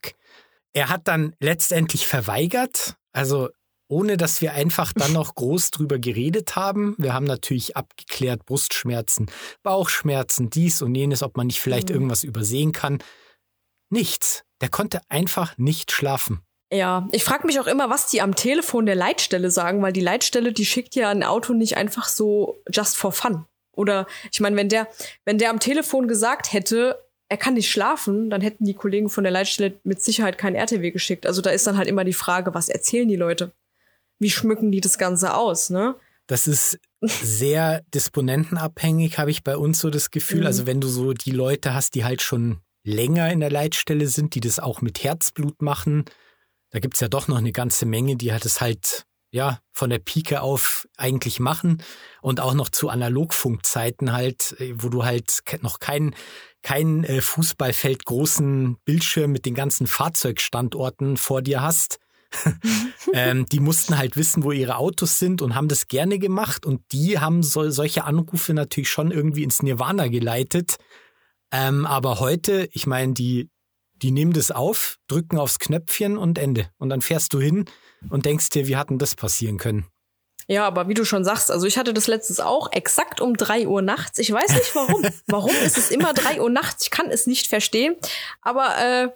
[0.72, 2.96] Er hat dann letztendlich verweigert.
[3.12, 3.50] Also
[3.93, 6.95] ohne dass wir einfach dann noch groß drüber geredet haben.
[6.97, 9.27] Wir haben natürlich abgeklärt, Brustschmerzen,
[9.62, 11.95] Bauchschmerzen, dies und jenes, ob man nicht vielleicht mhm.
[11.95, 12.97] irgendwas übersehen kann.
[13.91, 14.43] Nichts.
[14.62, 16.39] Der konnte einfach nicht schlafen.
[16.73, 20.01] Ja, ich frage mich auch immer, was die am Telefon der Leitstelle sagen, weil die
[20.01, 23.45] Leitstelle, die schickt ja ein Auto nicht einfach so just for fun.
[23.75, 24.88] Oder ich meine, wenn der,
[25.23, 29.23] wenn der am Telefon gesagt hätte, er kann nicht schlafen, dann hätten die Kollegen von
[29.23, 31.27] der Leitstelle mit Sicherheit kein RTW geschickt.
[31.27, 33.51] Also da ist dann halt immer die Frage, was erzählen die Leute?
[34.23, 35.95] Wie schmücken die das Ganze aus, ne?
[36.25, 40.41] Das ist sehr disponentenabhängig, habe ich bei uns so das Gefühl.
[40.41, 40.47] Mhm.
[40.47, 44.33] Also wenn du so die Leute hast, die halt schon länger in der Leitstelle sind,
[44.33, 46.05] die das auch mit Herzblut machen,
[46.71, 49.89] da gibt es ja doch noch eine ganze Menge, die halt es halt ja von
[49.89, 51.83] der Pike auf eigentlich machen
[52.21, 56.15] und auch noch zu Analogfunkzeiten halt, äh, wo du halt noch kein
[56.62, 61.99] kein äh, Fußballfeld großen Bildschirm mit den ganzen Fahrzeugstandorten vor dir hast,
[63.13, 66.65] ähm, die mussten halt wissen, wo ihre Autos sind und haben das gerne gemacht.
[66.65, 70.76] Und die haben so, solche Anrufe natürlich schon irgendwie ins Nirvana geleitet.
[71.52, 73.50] Ähm, aber heute, ich meine, die,
[73.93, 76.69] die nehmen das auf, drücken aufs Knöpfchen und Ende.
[76.78, 77.65] Und dann fährst du hin
[78.10, 79.86] und denkst dir, wie hatten das passieren können?
[80.48, 83.67] Ja, aber wie du schon sagst, also ich hatte das letztes auch exakt um drei
[83.67, 84.19] Uhr nachts.
[84.19, 85.04] Ich weiß nicht warum.
[85.28, 86.84] warum ist es immer drei Uhr nachts?
[86.84, 87.96] Ich kann es nicht verstehen.
[88.41, 89.10] Aber äh,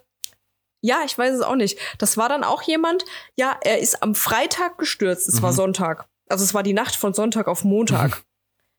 [0.82, 1.80] ja, ich weiß es auch nicht.
[1.98, 5.28] Das war dann auch jemand, ja, er ist am Freitag gestürzt.
[5.28, 5.44] Es mhm.
[5.44, 6.08] war Sonntag.
[6.30, 8.18] Also es war die Nacht von Sonntag auf Montag.
[8.18, 8.24] Mhm.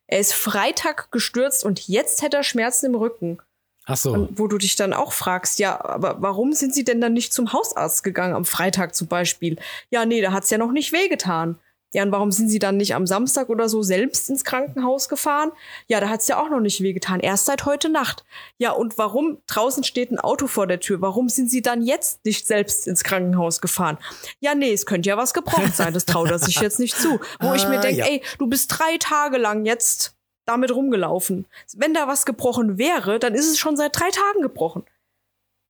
[0.06, 3.38] Er ist Freitag gestürzt und jetzt hätte er Schmerzen im Rücken.
[3.84, 4.12] Ach so.
[4.12, 7.32] Und wo du dich dann auch fragst, ja, aber warum sind sie denn dann nicht
[7.32, 9.56] zum Hausarzt gegangen am Freitag zum Beispiel?
[9.90, 11.58] Ja, nee, da hat's ja noch nicht wehgetan.
[11.94, 15.52] Ja, und warum sind sie dann nicht am Samstag oder so selbst ins Krankenhaus gefahren?
[15.86, 17.20] Ja, da hat's ja auch noch nicht wehgetan.
[17.20, 18.24] Erst seit heute Nacht.
[18.58, 21.00] Ja, und warum draußen steht ein Auto vor der Tür?
[21.00, 23.96] Warum sind sie dann jetzt nicht selbst ins Krankenhaus gefahren?
[24.40, 25.94] Ja, nee, es könnte ja was gebrochen sein.
[25.94, 27.20] Das traut er sich jetzt nicht zu.
[27.40, 28.06] Wo ah, ich mir ah, denke, ja.
[28.06, 31.46] ey, du bist drei Tage lang jetzt damit rumgelaufen.
[31.74, 34.84] Wenn da was gebrochen wäre, dann ist es schon seit drei Tagen gebrochen.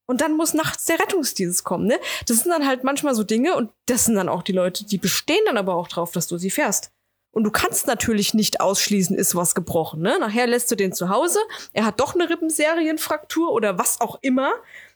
[0.08, 2.00] Und dann muss nachts der Rettungsdienst kommen, ne?
[2.26, 4.96] Das sind dann halt manchmal so Dinge und das sind dann auch die Leute, die
[4.96, 6.90] bestehen dann aber auch drauf, dass du sie fährst.
[7.30, 10.16] Und du kannst natürlich nicht ausschließen, ist was gebrochen, ne?
[10.18, 11.38] Nachher lässt du den zu Hause,
[11.74, 14.54] er hat doch eine Rippenserienfraktur oder was auch immer.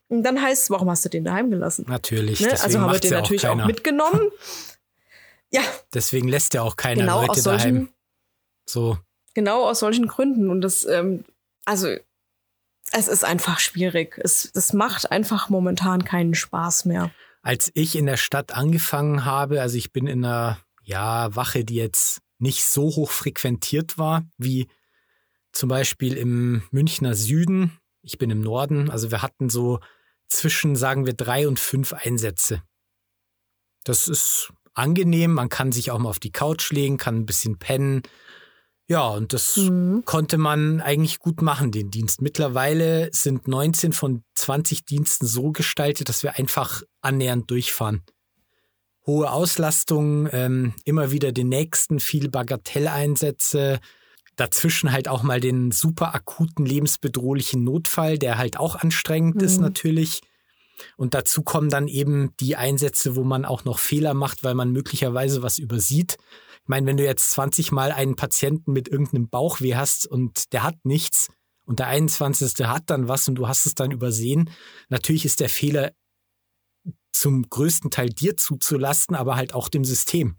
[0.09, 1.85] Und dann heißt es, warum hast du den daheim gelassen?
[1.88, 2.40] Natürlich.
[2.40, 2.51] Ne?
[2.51, 4.31] Also haben wir den natürlich auch, auch mitgenommen.
[5.53, 5.62] ja.
[5.92, 7.88] Deswegen lässt er auch keine genau Leute solchen, daheim.
[8.68, 8.98] So.
[9.35, 10.51] Genau aus solchen Gründen.
[10.51, 11.25] Und das, ähm,
[11.64, 11.96] also
[12.90, 14.18] es ist einfach schwierig.
[14.23, 17.11] Es, es macht einfach momentan keinen Spaß mehr.
[17.42, 21.77] Als ich in der Stadt angefangen habe, also ich bin in einer ja, Wache, die
[21.77, 24.68] jetzt nicht so hoch frequentiert war, wie
[25.53, 27.79] zum Beispiel im Münchner Süden.
[28.03, 29.79] Ich bin im Norden, also wir hatten so
[30.29, 32.62] zwischen, sagen wir, drei und fünf Einsätze.
[33.85, 37.59] Das ist angenehm, man kann sich auch mal auf die Couch legen, kann ein bisschen
[37.59, 38.03] pennen,
[38.88, 40.03] ja, und das mhm.
[40.05, 42.21] konnte man eigentlich gut machen, den Dienst.
[42.21, 48.03] Mittlerweile sind 19 von 20 Diensten so gestaltet, dass wir einfach annähernd durchfahren.
[49.07, 53.81] Hohe Auslastung, ähm, immer wieder den nächsten, viel Bagatelleinsätze,
[54.37, 59.42] dazwischen halt auch mal den super akuten, lebensbedrohlichen Notfall, der halt auch anstrengend mhm.
[59.42, 60.21] ist natürlich.
[60.97, 64.73] Und dazu kommen dann eben die Einsätze, wo man auch noch Fehler macht, weil man
[64.73, 66.16] möglicherweise was übersieht.
[66.64, 70.62] Ich meine, wenn du jetzt 20 Mal einen Patienten mit irgendeinem Bauchweh hast und der
[70.62, 71.29] hat nichts
[71.64, 72.66] und der 21.
[72.66, 74.51] hat dann was und du hast es dann übersehen,
[74.88, 75.92] natürlich ist der Fehler
[77.12, 80.37] zum größten Teil dir zuzulasten, aber halt auch dem System.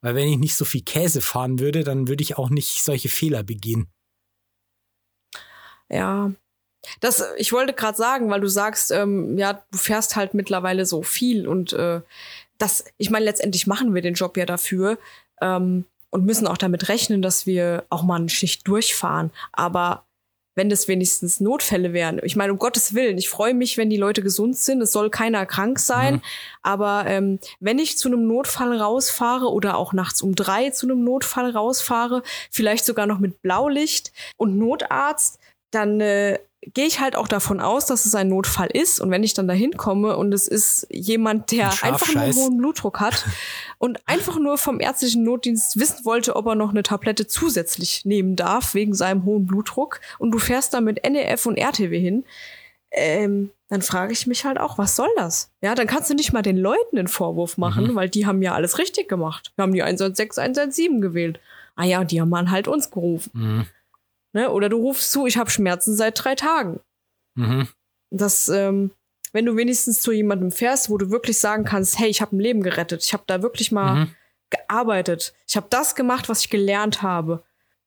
[0.00, 3.08] Weil wenn ich nicht so viel Käse fahren würde, dann würde ich auch nicht solche
[3.08, 3.90] Fehler begehen.
[5.88, 6.32] Ja,
[7.00, 11.02] das, ich wollte gerade sagen, weil du sagst, ähm, ja, du fährst halt mittlerweile so
[11.02, 12.00] viel und äh,
[12.58, 14.98] das, ich meine, letztendlich machen wir den Job ja dafür
[15.40, 19.30] ähm, und müssen auch damit rechnen, dass wir auch mal eine Schicht durchfahren.
[19.52, 20.04] Aber
[20.60, 22.20] wenn das wenigstens Notfälle wären.
[22.22, 24.82] Ich meine, um Gottes Willen, ich freue mich, wenn die Leute gesund sind.
[24.82, 26.16] Es soll keiner krank sein.
[26.16, 26.22] Mhm.
[26.62, 31.02] Aber ähm, wenn ich zu einem Notfall rausfahre oder auch nachts um drei zu einem
[31.02, 35.39] Notfall rausfahre, vielleicht sogar noch mit Blaulicht und Notarzt,
[35.70, 39.00] dann äh, gehe ich halt auch davon aus, dass es ein Notfall ist.
[39.00, 42.58] Und wenn ich dann dahin komme und es ist jemand, der einfach nur einen hohen
[42.58, 43.24] Blutdruck hat
[43.78, 48.36] und einfach nur vom ärztlichen Notdienst wissen wollte, ob er noch eine Tablette zusätzlich nehmen
[48.36, 52.24] darf wegen seinem hohen Blutdruck und du fährst da mit NEF und RTW hin,
[52.92, 55.52] ähm, dann frage ich mich halt auch, was soll das?
[55.62, 57.94] Ja, dann kannst du nicht mal den Leuten den Vorwurf machen, mhm.
[57.94, 59.52] weil die haben ja alles richtig gemacht.
[59.54, 61.38] Wir haben die 116, 117 gewählt.
[61.76, 63.30] Ah ja, und die haben man halt uns gerufen.
[63.32, 63.66] Mhm.
[64.32, 64.50] Ne?
[64.50, 66.80] Oder du rufst zu, ich habe Schmerzen seit drei Tagen.
[67.34, 67.68] Mhm.
[68.10, 68.92] Das, ähm,
[69.32, 72.40] wenn du wenigstens zu jemandem fährst, wo du wirklich sagen kannst, hey, ich habe ein
[72.40, 74.14] Leben gerettet, ich habe da wirklich mal mhm.
[74.50, 77.42] gearbeitet, ich habe das gemacht, was ich gelernt habe,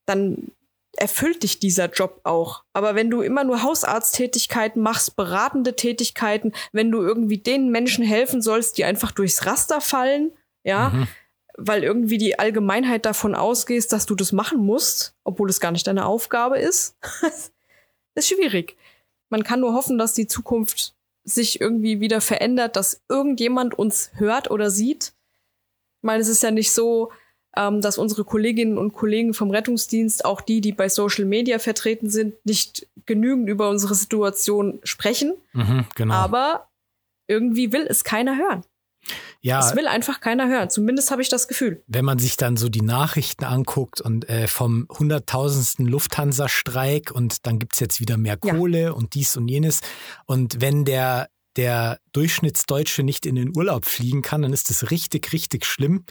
[0.05, 0.51] dann
[0.95, 2.63] erfüllt dich dieser Job auch.
[2.71, 8.41] Aber wenn du immer nur Hausarzttätigkeiten machst, beratende Tätigkeiten, wenn du irgendwie den Menschen helfen
[8.41, 10.31] sollst, die einfach durchs Raster fallen,
[10.63, 11.07] ja, mhm
[11.57, 15.87] weil irgendwie die Allgemeinheit davon ausgehst, dass du das machen musst, obwohl es gar nicht
[15.87, 16.97] deine Aufgabe ist,
[18.15, 18.75] ist schwierig.
[19.29, 24.51] Man kann nur hoffen, dass die Zukunft sich irgendwie wieder verändert, dass irgendjemand uns hört
[24.51, 25.13] oder sieht.
[25.97, 27.11] Ich meine, es ist ja nicht so,
[27.55, 32.09] ähm, dass unsere Kolleginnen und Kollegen vom Rettungsdienst, auch die, die bei Social Media vertreten
[32.09, 35.33] sind, nicht genügend über unsere Situation sprechen.
[35.53, 36.13] Mhm, genau.
[36.13, 36.67] Aber
[37.27, 38.63] irgendwie will es keiner hören.
[39.43, 39.59] Ja.
[39.59, 40.69] Das will einfach keiner hören.
[40.69, 41.83] Zumindest habe ich das Gefühl.
[41.87, 47.59] Wenn man sich dann so die Nachrichten anguckt und äh, vom hunderttausendsten Lufthansa-Streik und dann
[47.59, 48.91] gibt es jetzt wieder mehr Kohle ja.
[48.91, 49.81] und dies und jenes.
[50.25, 51.27] Und wenn der,
[51.57, 56.05] der Durchschnittsdeutsche nicht in den Urlaub fliegen kann, dann ist das richtig, richtig schlimm.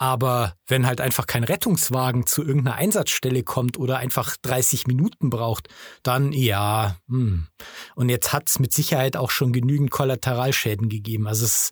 [0.00, 5.68] Aber wenn halt einfach kein Rettungswagen zu irgendeiner Einsatzstelle kommt oder einfach 30 Minuten braucht,
[6.04, 6.96] dann ja.
[7.08, 7.48] Hm.
[7.96, 11.26] Und jetzt hat es mit Sicherheit auch schon genügend Kollateralschäden gegeben.
[11.26, 11.70] Also es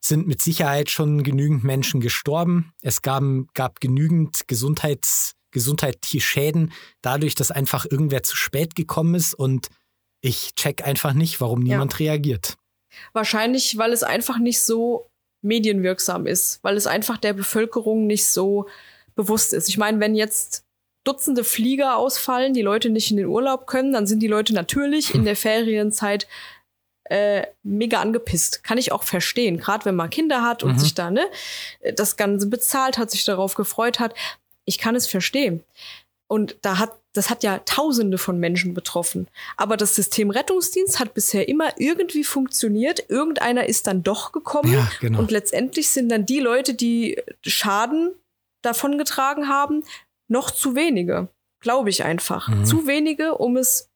[0.00, 2.72] sind mit Sicherheit schon genügend Menschen gestorben.
[2.82, 3.22] Es gab,
[3.54, 9.68] gab genügend Gesundheits, gesundheitliche Schäden, dadurch, dass einfach irgendwer zu spät gekommen ist und
[10.20, 12.10] ich check einfach nicht, warum niemand ja.
[12.10, 12.56] reagiert.
[13.12, 15.10] Wahrscheinlich, weil es einfach nicht so
[15.42, 18.66] medienwirksam ist, weil es einfach der Bevölkerung nicht so
[19.14, 19.68] bewusst ist.
[19.68, 20.64] Ich meine, wenn jetzt
[21.04, 25.14] Dutzende Flieger ausfallen, die Leute nicht in den Urlaub können, dann sind die Leute natürlich
[25.14, 26.26] in der Ferienzeit
[27.10, 28.64] äh, mega angepisst.
[28.64, 29.58] Kann ich auch verstehen.
[29.58, 30.78] Gerade wenn man Kinder hat und mhm.
[30.78, 31.26] sich da ne,
[31.94, 34.14] das Ganze bezahlt hat, sich darauf gefreut hat.
[34.64, 35.64] Ich kann es verstehen.
[36.28, 39.28] Und da hat, das hat ja Tausende von Menschen betroffen.
[39.56, 43.08] Aber das System Rettungsdienst hat bisher immer irgendwie funktioniert.
[43.08, 44.72] Irgendeiner ist dann doch gekommen.
[44.72, 45.20] Ja, genau.
[45.20, 48.12] Und letztendlich sind dann die Leute, die Schaden
[48.62, 49.84] davon getragen haben,
[50.28, 51.28] noch zu wenige.
[51.60, 52.48] Glaube ich einfach.
[52.48, 52.66] Mhm.
[52.66, 53.88] Zu wenige, um es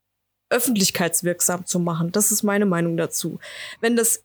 [0.52, 2.12] öffentlichkeitswirksam zu machen.
[2.12, 3.40] Das ist meine Meinung dazu.
[3.80, 4.22] Wenn das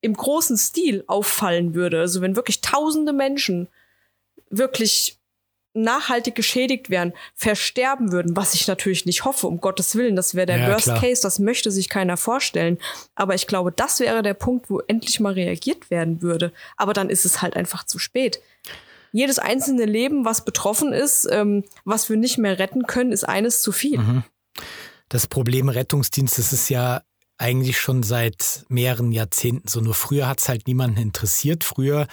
[0.00, 3.68] im großen Stil auffallen würde, also wenn wirklich tausende Menschen
[4.50, 5.18] wirklich
[5.74, 10.46] nachhaltig geschädigt werden, versterben würden, was ich natürlich nicht hoffe, um Gottes Willen, das wäre
[10.46, 11.00] der ja, Worst klar.
[11.00, 12.78] Case, das möchte sich keiner vorstellen.
[13.14, 16.52] Aber ich glaube, das wäre der Punkt, wo endlich mal reagiert werden würde.
[16.76, 18.40] Aber dann ist es halt einfach zu spät.
[19.12, 23.62] Jedes einzelne Leben, was betroffen ist, ähm, was wir nicht mehr retten können, ist eines
[23.62, 23.98] zu viel.
[23.98, 24.24] Mhm
[25.08, 27.02] das Problem Rettungsdienst, das ist ja
[27.38, 29.80] eigentlich schon seit mehreren Jahrzehnten so.
[29.80, 31.64] Nur früher hat es halt niemanden interessiert.
[31.64, 32.06] Früher,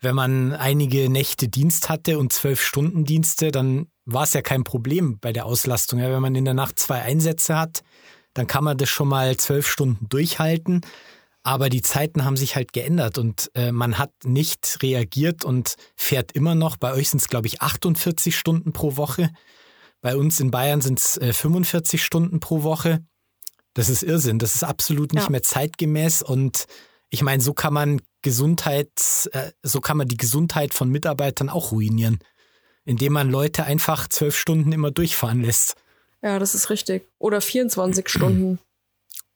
[0.00, 4.64] wenn man einige Nächte Dienst hatte und zwölf Stunden Dienste, dann war es ja kein
[4.64, 5.98] Problem bei der Auslastung.
[5.98, 7.82] Ja, wenn man in der Nacht zwei Einsätze hat,
[8.32, 10.80] dann kann man das schon mal zwölf Stunden durchhalten.
[11.42, 16.32] Aber die Zeiten haben sich halt geändert und äh, man hat nicht reagiert und fährt
[16.32, 16.76] immer noch.
[16.76, 19.30] Bei euch sind es, glaube ich, 48 Stunden pro Woche.
[20.00, 23.04] Bei uns in Bayern sind es äh, 45 Stunden pro Woche.
[23.74, 24.38] Das ist Irrsinn.
[24.38, 25.30] Das ist absolut nicht ja.
[25.30, 26.22] mehr zeitgemäß.
[26.22, 26.66] Und
[27.10, 31.72] ich meine, so kann man Gesundheit, äh, so kann man die Gesundheit von Mitarbeitern auch
[31.72, 32.18] ruinieren,
[32.84, 35.74] indem man Leute einfach zwölf Stunden immer durchfahren lässt.
[36.22, 37.06] Ja, das ist richtig.
[37.18, 38.58] Oder 24 Stunden.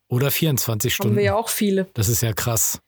[0.07, 1.11] Oder 24 Stunden.
[1.11, 1.87] Haben wir ja auch viele.
[1.93, 2.79] Das ist ja krass.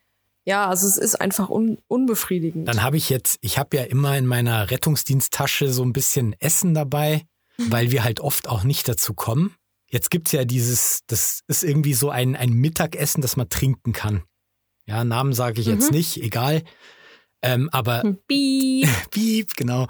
[0.45, 2.67] Ja, also es ist einfach un unbefriedigend.
[2.67, 6.73] Dann habe ich jetzt, ich habe ja immer in meiner Rettungsdiensttasche so ein bisschen Essen
[6.73, 7.25] dabei
[7.57, 9.55] weil wir halt oft auch nicht dazu kommen.
[9.89, 14.23] Jetzt gibt's ja dieses, das ist irgendwie so ein, ein Mittagessen, das man trinken kann.
[14.85, 15.73] Ja, Namen sage ich mhm.
[15.73, 16.63] jetzt nicht, egal.
[17.41, 18.89] Ähm, aber Beep.
[19.11, 19.87] Beep, genau.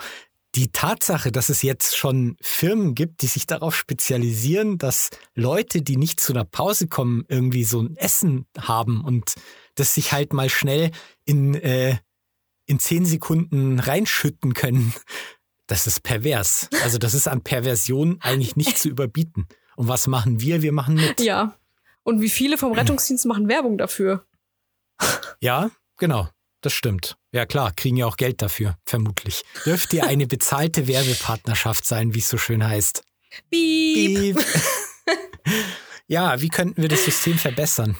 [0.55, 5.97] Die Tatsache, dass es jetzt schon Firmen gibt, die sich darauf spezialisieren, dass Leute, die
[5.97, 9.35] nicht zu einer Pause kommen, irgendwie so ein Essen haben und
[9.75, 10.91] das sich halt mal schnell
[11.25, 11.97] in, äh,
[12.65, 14.93] in zehn Sekunden reinschütten können,
[15.67, 16.69] das ist pervers.
[16.83, 19.47] Also das ist an Perversion eigentlich nicht zu überbieten.
[19.75, 20.61] Und was machen wir?
[20.61, 21.19] Wir machen mit.
[21.19, 21.57] Ja.
[22.03, 24.25] Und wie viele vom Rettungsdienst machen Werbung dafür?
[25.41, 26.29] Ja, genau.
[26.61, 27.17] Das stimmt.
[27.31, 29.43] Ja klar, kriegen ja auch Geld dafür, vermutlich.
[29.65, 33.03] Dürfte ja eine bezahlte Werbepartnerschaft sein, wie es so schön heißt.
[33.51, 34.37] Piep.
[34.37, 34.45] Piep.
[36.07, 37.95] ja, wie könnten wir das System verbessern?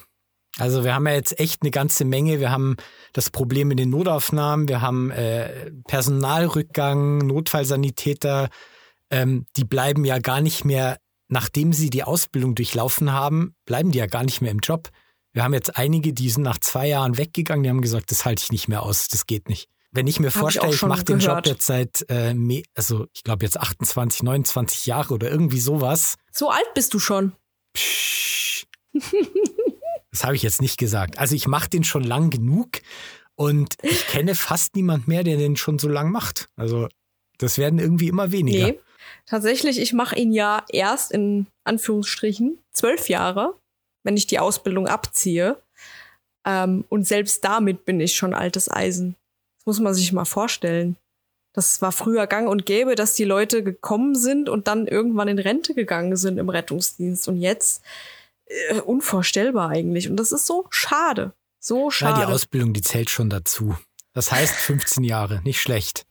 [0.60, 2.40] Also wir haben ja jetzt echt eine ganze Menge.
[2.40, 2.78] Wir haben
[3.14, 8.50] das Problem in den Notaufnahmen, wir haben äh, Personalrückgang, Notfallsanitäter,
[9.10, 14.00] ähm, die bleiben ja gar nicht mehr, nachdem sie die Ausbildung durchlaufen haben, bleiben die
[14.00, 14.90] ja gar nicht mehr im Job.
[15.34, 18.44] Wir haben jetzt einige, die sind nach zwei Jahren weggegangen, die haben gesagt, das halte
[18.44, 19.70] ich nicht mehr aus, das geht nicht.
[19.92, 22.36] Wenn ich mir Hab vorstelle, ich ich, mache den Job jetzt seit, äh,
[22.76, 26.16] also ich glaube jetzt 28, 29 Jahre oder irgendwie sowas.
[26.32, 27.34] So alt bist du schon.
[27.74, 28.66] Psch.
[30.12, 31.18] Das habe ich jetzt nicht gesagt.
[31.20, 32.82] Also ich mache den schon lang genug
[33.36, 36.50] und ich kenne fast niemand mehr, der den schon so lang macht.
[36.56, 36.88] Also
[37.38, 38.68] das werden irgendwie immer weniger.
[38.68, 38.80] Nee.
[39.26, 43.54] Tatsächlich, ich mache ihn ja erst in Anführungsstrichen zwölf Jahre,
[44.04, 45.58] wenn ich die Ausbildung abziehe.
[46.46, 49.16] Ähm, und selbst damit bin ich schon altes Eisen.
[49.60, 50.96] Das muss man sich mal vorstellen.
[51.54, 55.40] Das war früher gang und gäbe, dass die Leute gekommen sind und dann irgendwann in
[55.40, 57.28] Rente gegangen sind im Rettungsdienst.
[57.28, 57.84] Und jetzt
[58.70, 60.10] äh, unvorstellbar eigentlich.
[60.10, 61.34] Und das ist so schade.
[61.60, 62.26] So Ja, schade.
[62.26, 63.76] die Ausbildung, die zählt schon dazu.
[64.14, 66.06] Das heißt 15 Jahre, nicht schlecht.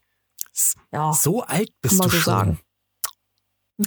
[0.92, 1.12] Ja.
[1.12, 2.20] So alt bist du so schon.
[2.22, 2.60] sagen.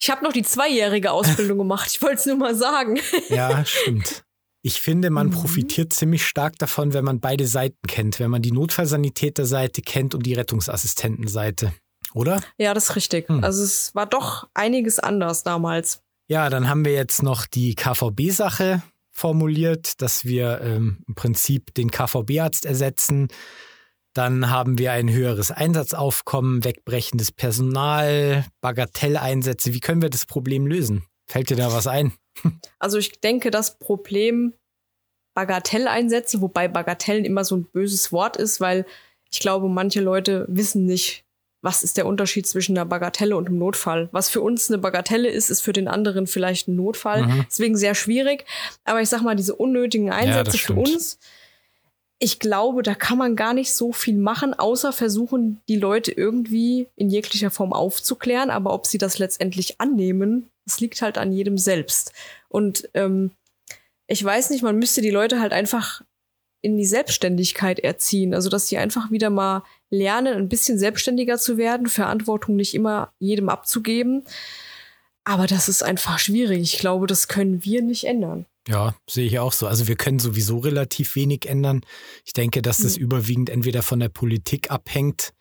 [0.00, 1.90] ich habe noch die zweijährige Ausbildung gemacht.
[1.90, 2.98] Ich wollte es nur mal sagen.
[3.28, 4.24] Ja, stimmt.
[4.62, 5.32] Ich finde, man Mhm.
[5.32, 10.24] profitiert ziemlich stark davon, wenn man beide Seiten kennt, wenn man die Notfallsanitäterseite kennt und
[10.24, 11.74] die Rettungsassistentenseite.
[12.14, 12.40] Oder?
[12.56, 13.28] Ja, das ist richtig.
[13.28, 13.44] Hm.
[13.44, 16.00] Also es war doch einiges anders damals.
[16.26, 21.90] Ja, dann haben wir jetzt noch die KVB-Sache formuliert, dass wir ähm, im Prinzip den
[21.90, 23.28] KVB-Arzt ersetzen.
[24.14, 29.74] Dann haben wir ein höheres Einsatzaufkommen, wegbrechendes Personal, Bagatelleinsätze.
[29.74, 31.04] Wie können wir das Problem lösen?
[31.26, 32.12] Fällt dir da was ein?
[32.80, 34.54] Also ich denke, das Problem
[35.34, 38.86] Bagatelleinsätze, wobei Bagatellen immer so ein böses Wort ist, weil
[39.30, 41.23] ich glaube, manche Leute wissen nicht,
[41.64, 44.10] was ist der Unterschied zwischen einer Bagatelle und einem Notfall.
[44.12, 47.26] Was für uns eine Bagatelle ist, ist für den anderen vielleicht ein Notfall.
[47.26, 47.46] Mhm.
[47.48, 48.44] Deswegen sehr schwierig.
[48.84, 51.18] Aber ich sag mal, diese unnötigen Einsätze das für uns,
[52.18, 56.88] ich glaube, da kann man gar nicht so viel machen, außer versuchen, die Leute irgendwie
[56.96, 58.50] in jeglicher Form aufzuklären.
[58.50, 62.12] Aber ob sie das letztendlich annehmen, das liegt halt an jedem selbst.
[62.50, 63.30] Und ähm,
[64.06, 66.02] ich weiß nicht, man müsste die Leute halt einfach
[66.64, 68.34] in die Selbstständigkeit erziehen.
[68.34, 73.12] Also, dass sie einfach wieder mal lernen, ein bisschen selbstständiger zu werden, Verantwortung nicht immer
[73.18, 74.24] jedem abzugeben.
[75.24, 76.60] Aber das ist einfach schwierig.
[76.60, 78.46] Ich glaube, das können wir nicht ändern.
[78.68, 79.66] Ja, sehe ich auch so.
[79.66, 81.82] Also wir können sowieso relativ wenig ändern.
[82.24, 83.02] Ich denke, dass das Mhm.
[83.04, 85.32] überwiegend entweder von der Politik abhängt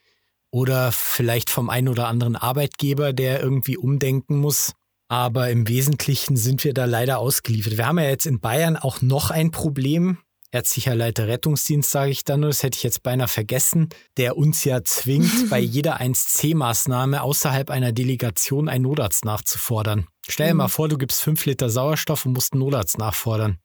[0.52, 4.74] oder vielleicht vom einen oder anderen Arbeitgeber, der irgendwie umdenken muss.
[5.10, 7.78] Aber im Wesentlichen sind wir da leider ausgeliefert.
[7.78, 10.18] Wir haben ja jetzt in Bayern auch noch ein Problem.
[10.54, 14.64] Ärztlicher Leiter Rettungsdienst, sage ich dann nur, das hätte ich jetzt beinahe vergessen, der uns
[14.64, 20.06] ja zwingt, bei jeder 1C-Maßnahme außerhalb einer Delegation einen Notarzt nachzufordern.
[20.30, 20.58] Stell dir Mhm.
[20.60, 23.58] mal vor, du gibst fünf Liter Sauerstoff und musst einen Notarzt nachfordern.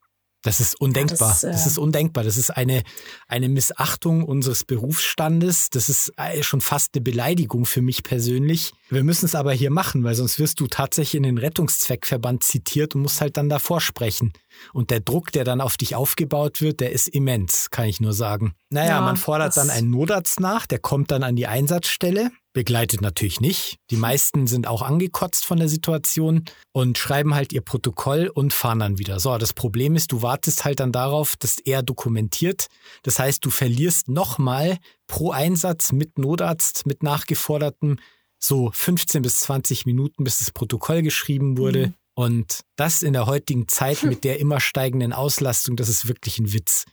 [0.48, 1.28] Das ist undenkbar.
[1.28, 2.24] das, das, äh, ist undenkbar.
[2.24, 2.82] Das ist eine,
[3.28, 5.70] eine Missachtung unseres Berufsstandes.
[5.70, 8.72] Das ist äh, schon fast eine Beleidigung für mich persönlich.
[8.90, 12.94] Wir müssen es aber hier machen, weil sonst wirst du tatsächlich in den Rettungszweckverband zitiert
[12.94, 14.32] und musst halt dann davor sprechen.
[14.72, 18.12] Und der Druck, der dann auf dich aufgebaut wird, der ist immens, kann ich nur
[18.12, 18.54] sagen.
[18.70, 22.30] Naja, Ja, man fordert das- dann einen Notarzt nach, der kommt dann an die Einsatzstelle,
[22.58, 23.76] begleitet natürlich nicht.
[23.92, 28.80] Die meisten sind auch angekotzt von der Situation und schreiben halt ihr Protokoll und fahren
[28.80, 29.20] dann wieder.
[29.20, 32.66] So, das Problem ist, du wartest halt dann darauf, dass er dokumentiert.
[33.04, 38.00] Das heißt, du verlierst nochmal pro Einsatz mit Notarzt, mit nachgefordertem
[38.40, 41.86] so 15 bis 20 Minuten, bis das Protokoll geschrieben wurde.
[41.86, 41.94] Mhm.
[42.14, 46.52] Und das in der heutigen Zeit mit der immer steigenden Auslastung, das ist wirklich ein
[46.52, 46.86] Witz.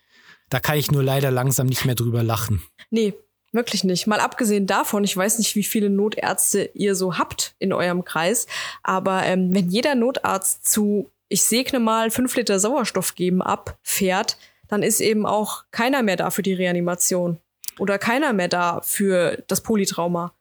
[0.49, 2.61] Da kann ich nur leider langsam nicht mehr drüber lachen.
[2.91, 3.15] Nee,
[3.55, 4.07] wirklich nicht.
[4.07, 8.47] Mal abgesehen davon, ich weiß nicht, wie viele Notärzte ihr so habt in eurem Kreis,
[8.83, 14.37] aber ähm, wenn jeder Notarzt zu, ich segne mal, fünf Liter Sauerstoff geben abfährt,
[14.67, 17.39] dann ist eben auch keiner mehr da für die Reanimation.
[17.77, 20.33] Oder keiner mehr da für das Polytrauma.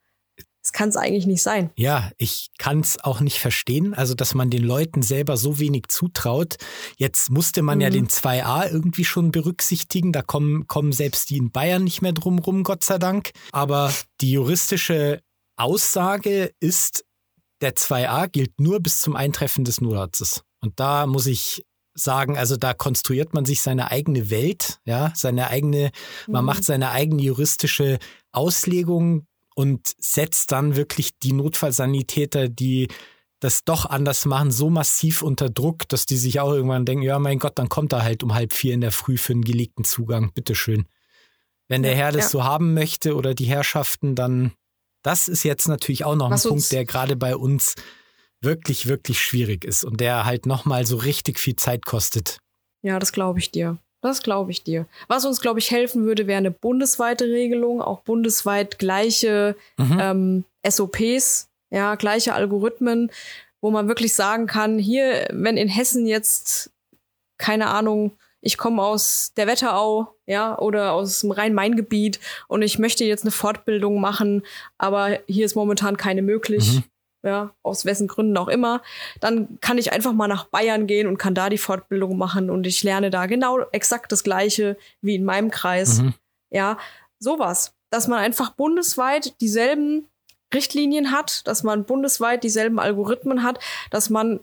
[0.65, 1.71] Das kann es eigentlich nicht sein.
[1.77, 5.85] Ja, ich kann es auch nicht verstehen, also dass man den Leuten selber so wenig
[5.89, 6.57] zutraut.
[6.97, 7.93] Jetzt musste man ja Mhm.
[7.93, 10.11] den 2a irgendwie schon berücksichtigen.
[10.12, 13.31] Da kommen, kommen selbst die in Bayern nicht mehr drum rum, Gott sei Dank.
[13.53, 13.93] Aber
[14.23, 15.21] die juristische
[15.57, 17.05] Aussage ist,
[17.61, 20.43] der 2a gilt nur bis zum Eintreffen des Notarztes.
[20.62, 21.62] Und da muss ich
[21.97, 25.91] sagen, also da konstruiert man sich seine eigene Welt, ja, seine eigene,
[26.27, 26.47] man Mhm.
[26.47, 27.99] macht seine eigene juristische
[28.33, 32.88] Auslegung und setzt dann wirklich die Notfallsanitäter, die
[33.40, 37.18] das doch anders machen, so massiv unter Druck, dass die sich auch irgendwann denken, ja
[37.18, 39.84] mein Gott, dann kommt er halt um halb vier in der Früh für einen gelegten
[39.84, 40.86] Zugang, bitteschön.
[41.68, 42.28] Wenn der Herr das ja.
[42.30, 44.52] so haben möchte oder die Herrschaften, dann,
[45.02, 47.74] das ist jetzt natürlich auch noch Was ein Punkt, der gerade bei uns
[48.40, 52.38] wirklich, wirklich schwierig ist und der halt nochmal so richtig viel Zeit kostet.
[52.82, 53.78] Ja, das glaube ich dir.
[54.05, 54.84] Das glaube ich dir.
[55.09, 59.98] Was uns, glaube ich, helfen würde, wäre eine bundesweite Regelung, auch bundesweit gleiche mhm.
[59.98, 63.11] ähm, SOPs, ja, gleiche Algorithmen,
[63.62, 66.70] wo man wirklich sagen kann, hier, wenn in Hessen jetzt,
[67.38, 73.07] keine Ahnung, ich komme aus der Wetterau, ja, oder aus dem Rhein-Main-Gebiet und ich möchte
[73.07, 74.42] jetzt eine Fortbildung machen,
[74.76, 76.74] aber hier ist momentan keine möglich.
[76.74, 76.84] Mhm
[77.25, 78.83] ja, aus wessen Gründen auch immer,
[79.20, 82.66] dann kann ich einfach mal nach Bayern gehen und kann da die Fortbildung machen und
[82.66, 86.03] ich lerne da genau exakt das Gleiche wie in meinem Kreis.
[86.03, 86.14] Mhm.
[86.51, 86.79] Ja,
[87.18, 87.75] sowas.
[87.91, 90.07] Dass man einfach bundesweit dieselben
[90.53, 93.59] Richtlinien hat, dass man bundesweit dieselben Algorithmen hat,
[93.91, 94.41] dass man,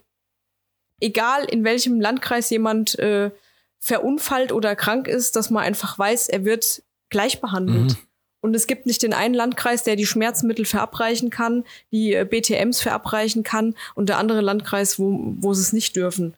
[1.00, 3.32] egal in welchem Landkreis jemand äh,
[3.80, 7.92] verunfallt oder krank ist, dass man einfach weiß, er wird gleich behandelt.
[7.92, 7.98] Mhm.
[8.42, 12.82] Und es gibt nicht den einen Landkreis, der die Schmerzmittel verabreichen kann, die äh, BTMs
[12.82, 16.34] verabreichen kann und der andere Landkreis, wo, wo sie es nicht dürfen.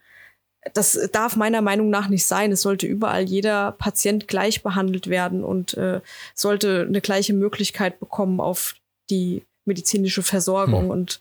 [0.74, 2.52] Das darf meiner Meinung nach nicht sein.
[2.52, 6.02] Es sollte überall jeder Patient gleich behandelt werden und äh,
[6.36, 8.76] sollte eine gleiche Möglichkeit bekommen auf
[9.10, 10.84] die medizinische Versorgung.
[10.84, 10.90] Hm.
[10.90, 11.20] Und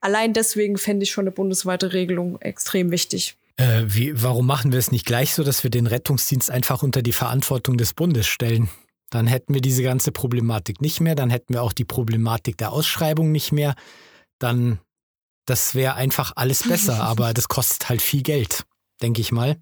[0.00, 3.36] allein deswegen fände ich schon eine bundesweite Regelung extrem wichtig.
[3.56, 7.02] Äh, wie, warum machen wir es nicht gleich so, dass wir den Rettungsdienst einfach unter
[7.02, 8.68] die Verantwortung des Bundes stellen?
[9.10, 12.72] Dann hätten wir diese ganze Problematik nicht mehr, dann hätten wir auch die Problematik der
[12.72, 13.74] Ausschreibung nicht mehr.
[14.38, 14.80] Dann,
[15.46, 18.64] das wäre einfach alles besser, aber das kostet halt viel Geld,
[19.02, 19.56] denke ich mal.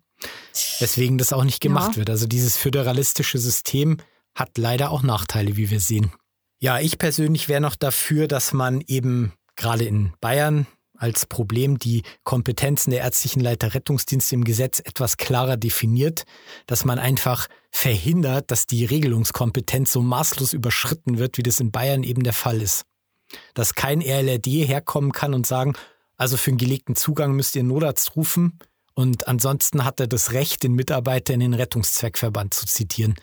[0.81, 1.97] Weswegen das auch nicht gemacht ja.
[1.99, 2.11] wird.
[2.11, 3.99] Also dieses föderalistische System
[4.35, 6.13] hat leider auch Nachteile, wie wir sehen.
[6.59, 10.67] Ja, ich persönlich wäre noch dafür, dass man eben gerade in Bayern
[10.99, 16.25] als Problem die Kompetenzen der ärztlichen Leiter Rettungsdienste im Gesetz etwas klarer definiert,
[16.67, 22.03] dass man einfach verhindert, dass die Regelungskompetenz so maßlos überschritten wird, wie das in Bayern
[22.03, 22.85] eben der Fall ist.
[23.55, 25.75] Dass kein RLRD herkommen kann und sagen,
[26.17, 28.59] also für einen gelegten Zugang müsst ihr einen Notarzt rufen
[28.95, 33.15] und ansonsten hat er das Recht, den Mitarbeiter in den Rettungszweckverband zu zitieren.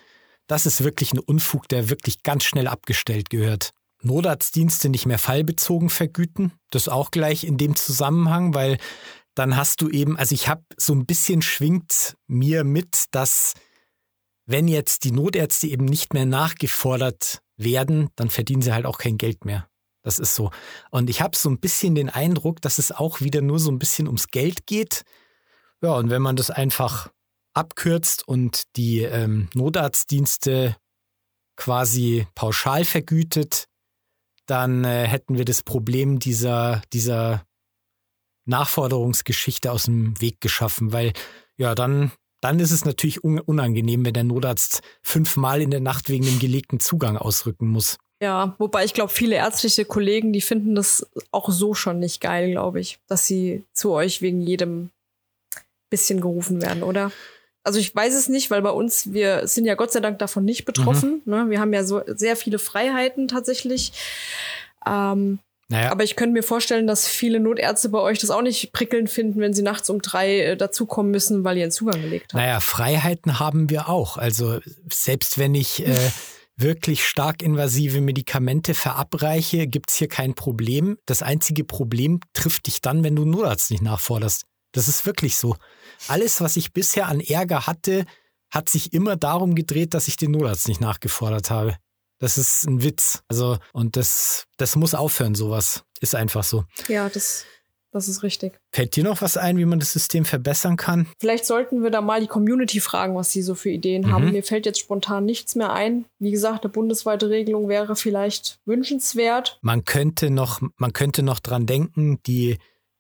[0.45, 3.71] Das ist wirklich ein Unfug, der wirklich ganz schnell abgestellt gehört.
[4.03, 6.53] Notarztdienste nicht mehr fallbezogen vergüten.
[6.69, 8.77] Das auch gleich in dem Zusammenhang, weil
[9.35, 13.53] dann hast du eben, also ich habe so ein bisschen schwingt mir mit, dass
[14.45, 19.17] wenn jetzt die Notärzte eben nicht mehr nachgefordert werden, dann verdienen sie halt auch kein
[19.17, 19.67] Geld mehr.
[20.03, 20.51] Das ist so.
[20.91, 23.79] Und ich habe so ein bisschen den Eindruck, dass es auch wieder nur so ein
[23.79, 25.03] bisschen ums Geld geht.
[25.81, 27.09] Ja, und wenn man das einfach
[27.53, 30.75] abkürzt und die ähm, Notarztdienste
[31.55, 33.67] quasi pauschal vergütet,
[34.53, 37.43] dann äh, hätten wir das Problem dieser, dieser
[38.45, 41.13] Nachforderungsgeschichte aus dem Weg geschaffen, weil
[41.57, 46.25] ja, dann, dann ist es natürlich unangenehm, wenn der Notarzt fünfmal in der Nacht wegen
[46.25, 47.97] dem gelegten Zugang ausrücken muss.
[48.21, 52.51] Ja, wobei ich glaube, viele ärztliche Kollegen, die finden das auch so schon nicht geil,
[52.51, 54.91] glaube ich, dass sie zu euch wegen jedem
[55.89, 57.11] bisschen gerufen werden, oder?
[57.63, 60.43] Also ich weiß es nicht, weil bei uns, wir sind ja Gott sei Dank davon
[60.43, 61.21] nicht betroffen.
[61.25, 61.33] Mhm.
[61.33, 61.49] Ne?
[61.49, 63.93] Wir haben ja so sehr viele Freiheiten tatsächlich.
[64.85, 65.39] Ähm,
[65.69, 65.91] naja.
[65.91, 69.39] Aber ich könnte mir vorstellen, dass viele Notärzte bei euch das auch nicht prickelnd finden,
[69.39, 72.35] wenn sie nachts um drei äh, dazukommen müssen, weil ihr einen Zugang gelegt habt.
[72.35, 74.17] Naja, Freiheiten haben wir auch.
[74.17, 74.59] Also
[74.91, 75.95] selbst wenn ich äh,
[76.57, 80.97] wirklich stark invasive Medikamente verabreiche, gibt's hier kein Problem.
[81.05, 84.43] Das einzige Problem trifft dich dann, wenn du einen Notarzt nicht nachforderst.
[84.73, 85.55] Das ist wirklich so.
[86.09, 88.05] Alles, was ich bisher an Ärger hatte,
[88.51, 91.77] hat sich immer darum gedreht, dass ich den Notarzt nicht nachgefordert habe.
[92.19, 93.23] Das ist ein Witz.
[93.27, 95.83] Also, und das, das muss aufhören, sowas.
[96.01, 96.65] Ist einfach so.
[96.87, 97.45] Ja, das,
[97.91, 98.59] das ist richtig.
[98.71, 101.07] Fällt dir noch was ein, wie man das System verbessern kann?
[101.19, 104.11] Vielleicht sollten wir da mal die Community fragen, was sie so für Ideen mhm.
[104.11, 104.31] haben.
[104.31, 106.05] Mir fällt jetzt spontan nichts mehr ein.
[106.19, 109.59] Wie gesagt, eine bundesweite Regelung wäre vielleicht wünschenswert.
[109.61, 112.57] Man könnte noch, man könnte noch dran denken, die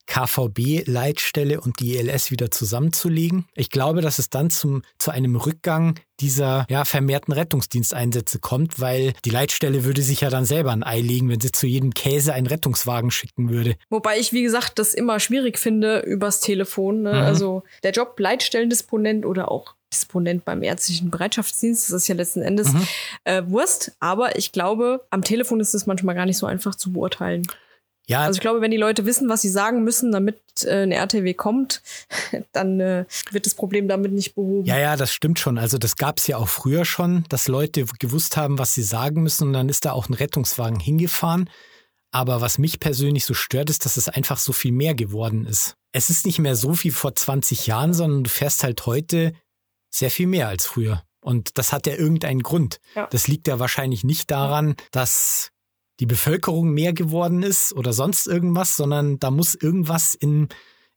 [0.07, 3.45] KVB-Leitstelle und die ELS wieder zusammenzulegen.
[3.55, 9.13] Ich glaube, dass es dann zum, zu einem Rückgang dieser ja, vermehrten Rettungsdiensteinsätze kommt, weil
[9.25, 12.33] die Leitstelle würde sich ja dann selber ein Ei legen, wenn sie zu jedem Käse
[12.33, 13.75] einen Rettungswagen schicken würde.
[13.89, 17.01] Wobei ich, wie gesagt, das immer schwierig finde übers Telefon.
[17.03, 17.13] Ne?
[17.13, 17.19] Mhm.
[17.19, 21.89] Also der Job Leitstellendisponent oder auch Disponent beim ärztlichen Bereitschaftsdienst.
[21.89, 22.87] Das ist ja letzten Endes mhm.
[23.25, 23.93] äh, Wurst.
[23.99, 27.43] Aber ich glaube, am Telefon ist es manchmal gar nicht so einfach zu beurteilen.
[28.07, 28.21] Ja.
[28.21, 31.33] Also ich glaube, wenn die Leute wissen, was sie sagen müssen, damit äh, eine RTW
[31.33, 31.81] kommt,
[32.51, 34.65] dann äh, wird das Problem damit nicht behoben.
[34.65, 35.57] Ja, ja, das stimmt schon.
[35.57, 39.23] Also das gab es ja auch früher schon, dass Leute gewusst haben, was sie sagen
[39.23, 41.49] müssen und dann ist da auch ein Rettungswagen hingefahren.
[42.11, 45.75] Aber was mich persönlich so stört, ist, dass es einfach so viel mehr geworden ist.
[45.93, 49.33] Es ist nicht mehr so wie vor 20 Jahren, sondern du fährst halt heute
[49.89, 51.03] sehr viel mehr als früher.
[51.23, 52.79] Und das hat ja irgendeinen Grund.
[52.95, 53.07] Ja.
[53.09, 55.52] Das liegt ja wahrscheinlich nicht daran, dass
[55.99, 60.49] die Bevölkerung mehr geworden ist oder sonst irgendwas, sondern da muss irgendwas in,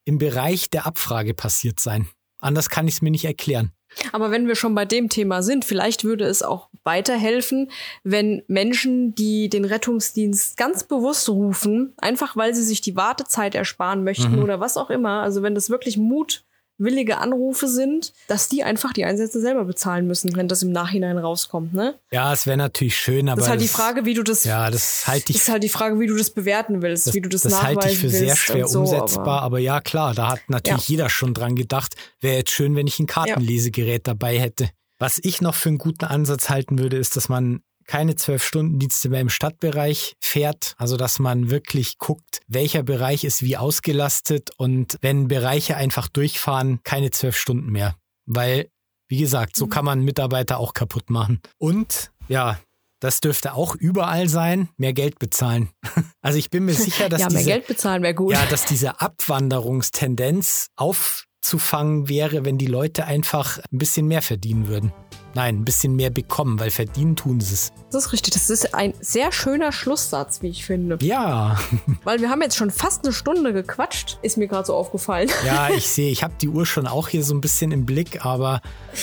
[0.05, 2.09] im Bereich der Abfrage passiert sein.
[2.41, 3.73] Anders kann ich es mir nicht erklären.
[4.13, 7.71] Aber wenn wir schon bei dem Thema sind, vielleicht würde es auch weiterhelfen,
[8.05, 14.05] wenn Menschen, die den Rettungsdienst ganz bewusst rufen, einfach weil sie sich die Wartezeit ersparen
[14.05, 14.43] möchten mhm.
[14.43, 16.45] oder was auch immer, also wenn das wirklich Mut
[16.79, 21.19] willige Anrufe sind, dass die einfach die Einsätze selber bezahlen müssen, wenn das im Nachhinein
[21.19, 21.95] rauskommt, ne?
[22.13, 24.71] Ja, es wäre natürlich schön, aber das ist halt die Frage, wie du das Ja,
[24.71, 27.29] das halte ich ist halt die Frage, wie du das bewerten willst, das, wie du
[27.29, 30.29] das, das nachweisen halte ich für sehr schwer so, umsetzbar, aber, aber, ja, klar, da
[30.29, 30.93] hat natürlich ja.
[30.93, 34.15] jeder schon dran gedacht, wäre jetzt schön, wenn ich ein Kartenlesegerät ja.
[34.15, 34.71] dabei hätte.
[34.99, 38.79] Was ich noch für einen guten Ansatz halten würde, ist, dass man keine zwölf Stunden
[38.79, 40.75] Dienste mehr im Stadtbereich fährt.
[40.77, 46.81] Also dass man wirklich guckt, welcher Bereich ist wie ausgelastet und wenn Bereiche einfach durchfahren,
[46.85, 47.97] keine zwölf Stunden mehr.
[48.27, 48.69] Weil,
[49.09, 49.71] wie gesagt, so mhm.
[49.71, 51.41] kann man Mitarbeiter auch kaputt machen.
[51.59, 52.59] Und ja,
[53.01, 55.71] das dürfte auch überall sein, mehr Geld bezahlen.
[56.23, 58.33] Also ich bin mir sicher, dass ja, mehr diese, Geld bezahlen wäre gut.
[58.33, 64.93] Ja, dass diese Abwanderungstendenz aufzufangen wäre, wenn die Leute einfach ein bisschen mehr verdienen würden.
[65.37, 67.71] Nein, ein bisschen mehr bekommen, weil verdienen tun sie es.
[67.93, 68.33] Das ist richtig.
[68.33, 70.97] Das ist ein sehr schöner Schlusssatz, wie ich finde.
[71.03, 71.59] Ja.
[72.05, 75.29] weil wir haben jetzt schon fast eine Stunde gequatscht, ist mir gerade so aufgefallen.
[75.45, 78.25] Ja, ich sehe, ich habe die Uhr schon auch hier so ein bisschen im Blick,
[78.25, 78.63] aber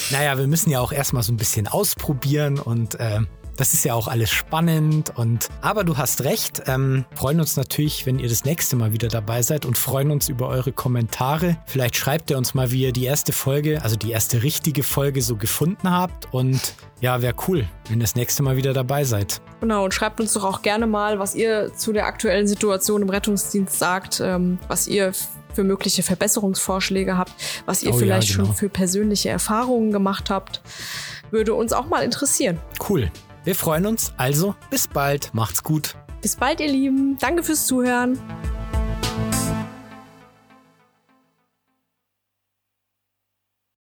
[0.09, 3.19] naja, wir müssen ja auch erstmal so ein bisschen ausprobieren und äh,
[3.55, 6.63] das ist ja auch alles spannend und aber du hast recht.
[6.67, 10.29] Ähm, freuen uns natürlich, wenn ihr das nächste Mal wieder dabei seid und freuen uns
[10.29, 11.57] über eure Kommentare.
[11.65, 15.21] Vielleicht schreibt ihr uns mal, wie ihr die erste Folge, also die erste richtige Folge
[15.21, 19.41] so gefunden habt und ja, wäre cool, wenn ihr das nächste Mal wieder dabei seid.
[19.59, 23.09] Genau, und schreibt uns doch auch gerne mal, was ihr zu der aktuellen Situation im
[23.09, 25.11] Rettungsdienst sagt, ähm, was ihr
[25.53, 27.33] für mögliche Verbesserungsvorschläge habt,
[27.65, 28.47] was ihr oh, vielleicht ja, genau.
[28.47, 30.61] schon für persönliche Erfahrungen gemacht habt.
[31.31, 32.59] Würde uns auch mal interessieren.
[32.89, 33.11] Cool.
[33.43, 34.13] Wir freuen uns.
[34.17, 35.33] Also, bis bald.
[35.33, 35.95] Macht's gut.
[36.21, 37.17] Bis bald, ihr Lieben.
[37.19, 38.17] Danke fürs Zuhören.